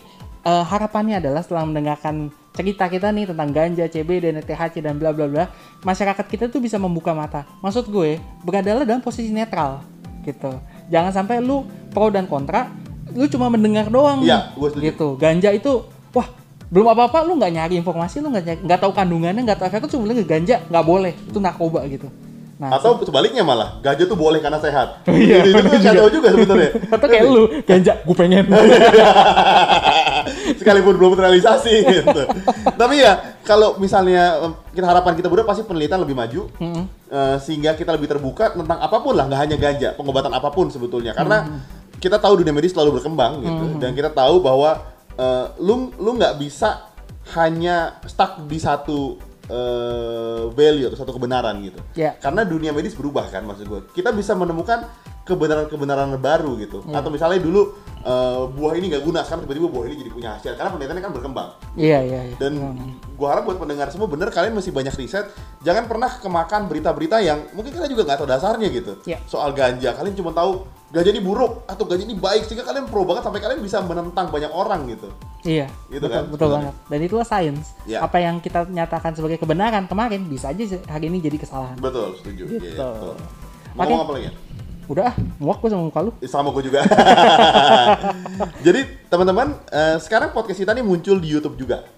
eh, 0.48 0.64
harapannya 0.64 1.20
adalah 1.20 1.44
setelah 1.44 1.68
mendengarkan 1.68 2.32
cerita 2.56 2.88
kita 2.88 3.12
nih 3.12 3.28
tentang 3.28 3.52
ganja, 3.52 3.84
CBD, 3.84 4.32
dan 4.32 4.40
THC 4.40 4.80
dan 4.80 4.96
bla 4.96 5.12
bla 5.12 5.28
bla, 5.28 5.44
masyarakat 5.84 6.24
kita 6.24 6.48
tuh 6.48 6.64
bisa 6.64 6.80
membuka 6.80 7.12
mata. 7.12 7.44
Maksud 7.60 7.92
gue, 7.92 8.16
beradalah 8.40 8.88
dalam 8.88 9.04
posisi 9.04 9.28
netral 9.28 9.84
gitu. 10.24 10.56
Jangan 10.88 11.12
sampai 11.12 11.44
lu 11.44 11.68
pro 11.92 12.08
dan 12.08 12.24
kontra, 12.24 12.72
lu 13.14 13.24
cuma 13.30 13.46
mendengar 13.48 13.88
doang. 13.88 14.20
Iya, 14.26 14.52
gue 14.52 14.68
setuju. 14.68 14.84
Gitu. 14.90 15.08
Ganja 15.16 15.48
itu, 15.54 15.86
wah 16.12 16.28
belum 16.68 16.90
apa-apa 16.90 17.22
lu 17.22 17.38
nggak 17.38 17.52
nyari 17.54 17.74
informasi, 17.78 18.18
lu 18.18 18.34
nggak 18.34 18.66
nggak 18.66 18.80
tahu 18.82 18.90
kandungannya, 18.90 19.46
nggak 19.46 19.58
tahu 19.62 19.66
efeknya, 19.70 19.90
cuma 19.94 20.02
bilang 20.10 20.26
ganja 20.26 20.56
nggak 20.66 20.84
boleh, 20.84 21.12
itu 21.14 21.38
narkoba 21.38 21.86
gitu. 21.86 22.10
Nah, 22.54 22.78
Atau 22.78 23.02
sebaliknya 23.02 23.42
malah, 23.42 23.82
ganja 23.82 24.06
tuh 24.06 24.14
boleh 24.14 24.38
karena 24.38 24.62
sehat. 24.62 25.02
Iya, 25.10 25.42
itu 25.42 25.58
itu 25.58 25.74
nggak 25.74 25.94
tahu 25.98 26.10
juga 26.10 26.28
sebenarnya. 26.30 26.70
atau 26.94 27.06
kayak 27.10 27.24
lu 27.26 27.42
ganja, 27.66 27.92
gue 27.98 28.16
pengen. 28.16 28.44
Sekalipun 30.62 30.94
belum 30.94 31.18
terrealisasi 31.18 31.74
gitu. 31.82 32.20
Tapi 32.78 32.94
ya, 33.02 33.42
kalau 33.42 33.74
misalnya 33.82 34.54
kita 34.70 34.86
harapan 34.86 35.18
kita 35.18 35.26
berdua 35.26 35.46
pasti 35.46 35.66
penelitian 35.66 36.06
lebih 36.06 36.14
maju. 36.14 36.42
Mm-mm. 36.62 36.84
Eh, 37.10 37.36
sehingga 37.42 37.74
kita 37.74 37.94
lebih 37.94 38.10
terbuka 38.10 38.54
tentang 38.54 38.78
apa 38.78 38.96
pun 39.02 39.18
lah, 39.18 39.26
nggak 39.26 39.40
hanya 39.46 39.56
ganja, 39.58 39.88
pengobatan 39.98 40.30
apa 40.30 40.48
pun 40.54 40.70
sebetulnya. 40.70 41.14
Karena 41.14 41.58
kita 42.04 42.20
tahu 42.20 42.44
dunia 42.44 42.52
medis 42.52 42.76
selalu 42.76 43.00
berkembang 43.00 43.40
gitu, 43.40 43.80
dan 43.80 43.96
kita 43.96 44.12
tahu 44.12 44.44
bahwa 44.44 44.84
eh, 45.16 45.46
lu 45.64 45.88
lu 45.96 46.20
nggak 46.20 46.36
bisa 46.36 46.92
hanya 47.32 47.96
stuck 48.04 48.44
di 48.44 48.60
satu 48.60 49.16
eh, 49.48 50.52
value 50.52 50.92
atau 50.92 51.00
satu 51.00 51.16
kebenaran 51.16 51.64
gitu. 51.64 51.80
Ya. 51.96 52.12
Karena 52.20 52.44
dunia 52.44 52.76
medis 52.76 52.92
berubah 52.92 53.32
kan 53.32 53.48
maksud 53.48 53.64
gue. 53.64 53.80
Kita 53.96 54.12
bisa 54.12 54.36
menemukan 54.36 54.84
kebenaran-kebenaran 55.24 56.14
baru 56.16 56.56
gitu. 56.56 56.84
Atau 56.88 57.08
misalnya 57.08 57.40
dulu 57.40 57.72
eh, 58.00 58.42
buah 58.46 58.76
ini 58.76 58.92
nggak 58.92 59.02
guna, 59.02 59.24
sekarang 59.24 59.48
tiba-tiba 59.48 59.68
buah 59.68 59.84
ini 59.88 59.96
jadi 59.96 60.10
punya 60.12 60.28
hasil. 60.36 60.52
Karena 60.54 60.70
penelitiannya 60.70 61.02
kan 61.02 61.12
berkembang. 61.12 61.48
Iya, 61.74 61.98
iya, 62.04 62.20
iya. 62.28 62.36
Dan 62.36 62.52
gua 63.16 63.32
harap 63.32 63.48
buat 63.48 63.56
pendengar 63.56 63.88
semua 63.88 64.04
bener 64.04 64.28
kalian 64.28 64.52
masih 64.52 64.70
banyak 64.70 64.92
riset. 64.92 65.32
Jangan 65.64 65.88
pernah 65.88 66.12
kemakan 66.12 66.68
berita-berita 66.68 67.24
yang 67.24 67.40
mungkin 67.56 67.72
kalian 67.72 67.90
juga 67.90 68.04
nggak 68.04 68.18
tahu 68.20 68.28
dasarnya 68.28 68.68
gitu. 68.68 68.92
Iya. 69.08 69.18
Soal 69.24 69.56
ganja, 69.56 69.96
kalian 69.96 70.12
cuma 70.12 70.30
tahu 70.30 70.68
ganja 70.92 71.10
ini 71.10 71.18
buruk 71.18 71.64
atau 71.66 71.82
ganja 71.88 72.04
ini 72.04 72.14
baik 72.14 72.44
sehingga 72.44 72.62
kalian 72.62 72.86
pro 72.86 73.02
banget 73.02 73.24
sampai 73.24 73.40
kalian 73.40 73.58
bisa 73.64 73.80
menentang 73.80 74.28
banyak 74.28 74.52
orang 74.52 74.84
gitu. 74.86 75.08
Iya, 75.44 75.68
Gitu 75.92 76.00
betul, 76.00 76.08
kan, 76.08 76.24
betul 76.28 76.48
sebenarnya. 76.48 76.72
banget. 76.72 76.90
Dan 76.92 77.00
itulah 77.04 77.26
sains. 77.26 77.66
Iya. 77.84 77.98
Apa 78.00 78.16
yang 78.20 78.40
kita 78.40 78.64
nyatakan 78.64 79.12
sebagai 79.12 79.36
kebenaran 79.36 79.84
kemarin 79.84 80.24
bisa 80.24 80.52
aja 80.52 80.64
hari 80.88 81.08
ini 81.08 81.20
jadi 81.20 81.36
kesalahan. 81.36 81.76
Betul, 81.80 82.16
setuju. 82.20 82.48
Iya, 82.48 82.60
Gitu. 82.60 82.64
iya, 82.76 82.84
betul. 82.92 83.16
Mau 83.74 84.06
apa 84.06 84.12
lagi? 84.14 84.28
Udah, 84.84 85.12
ah, 85.12 85.14
muak 85.40 85.64
gue 85.64 85.70
sama 85.72 85.88
muka 85.88 86.00
lu. 86.04 86.12
Eh, 86.20 86.28
Sama 86.28 86.52
gue 86.52 86.68
juga. 86.68 86.84
Jadi 88.66 88.84
teman-teman, 89.08 89.56
eh, 89.72 89.96
sekarang 89.96 90.36
podcast 90.36 90.60
kita 90.60 90.76
nih 90.76 90.84
muncul 90.84 91.16
di 91.16 91.28
YouTube 91.32 91.56
juga. 91.56 91.88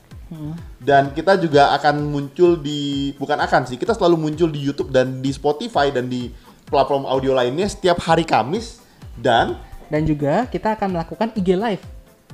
Dan 0.83 1.15
kita 1.15 1.39
juga 1.39 1.71
akan 1.79 2.11
muncul 2.11 2.59
di 2.59 3.15
bukan 3.15 3.39
akan 3.39 3.63
sih, 3.71 3.79
kita 3.79 3.95
selalu 3.95 4.19
muncul 4.19 4.51
di 4.51 4.59
YouTube 4.59 4.91
dan 4.91 5.23
di 5.23 5.31
Spotify 5.31 5.95
dan 5.95 6.11
di 6.11 6.35
platform 6.67 7.07
audio 7.07 7.31
lainnya 7.31 7.71
setiap 7.71 8.03
hari 8.03 8.27
Kamis 8.27 8.83
dan 9.15 9.55
Dan 9.87 10.03
juga 10.03 10.51
kita 10.51 10.75
akan 10.75 10.99
melakukan 10.99 11.31
IG 11.39 11.55
Live. 11.55 11.85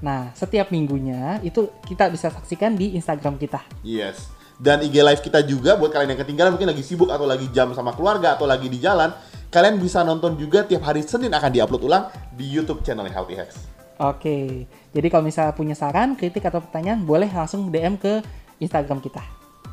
Nah, 0.00 0.32
setiap 0.32 0.72
minggunya 0.72 1.36
itu 1.44 1.68
kita 1.84 2.08
bisa 2.08 2.32
saksikan 2.32 2.72
di 2.72 2.96
Instagram 2.96 3.36
kita. 3.36 3.60
yes. 3.84 4.32
Dan 4.62 4.78
IG 4.86 4.94
live 5.02 5.18
kita 5.18 5.42
juga 5.42 5.74
buat 5.74 5.90
kalian 5.90 6.14
yang 6.14 6.22
ketinggalan 6.22 6.54
mungkin 6.54 6.70
lagi 6.70 6.86
sibuk 6.86 7.10
atau 7.10 7.26
lagi 7.26 7.50
jam 7.50 7.74
sama 7.74 7.98
keluarga 7.98 8.38
atau 8.38 8.46
lagi 8.46 8.70
di 8.70 8.78
jalan, 8.78 9.10
kalian 9.52 9.76
bisa 9.76 10.00
nonton 10.00 10.34
juga 10.40 10.64
tiap 10.64 10.88
hari 10.88 11.04
Senin 11.04 11.30
akan 11.30 11.50
diupload 11.52 11.82
ulang 11.84 12.04
di 12.32 12.48
YouTube 12.48 12.80
channel 12.80 13.04
Healthy 13.04 13.36
Hacks. 13.36 13.68
Oke, 14.00 14.66
jadi 14.90 15.06
kalau 15.12 15.22
misalnya 15.22 15.54
punya 15.54 15.76
saran, 15.78 16.18
kritik 16.18 16.42
atau 16.42 16.58
pertanyaan, 16.58 17.04
boleh 17.04 17.28
langsung 17.30 17.68
DM 17.70 18.00
ke 18.00 18.24
Instagram 18.58 18.98
kita. 18.98 19.22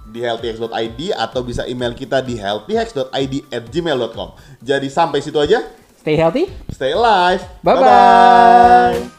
di 0.09 0.25
healthyhacks.id 0.25 1.13
atau 1.13 1.45
bisa 1.45 1.69
email 1.69 1.93
kita 1.93 2.25
di 2.25 2.33
healthyhacks.id 2.33 3.33
at 3.53 3.63
gmail.com. 3.69 4.33
Jadi 4.57 4.89
sampai 4.89 5.21
situ 5.21 5.37
aja. 5.37 5.61
Stay 6.01 6.17
healthy. 6.17 6.49
Stay 6.73 6.97
alive. 6.97 7.45
Bye-bye. 7.61 7.85
Bye-bye. 7.85 9.18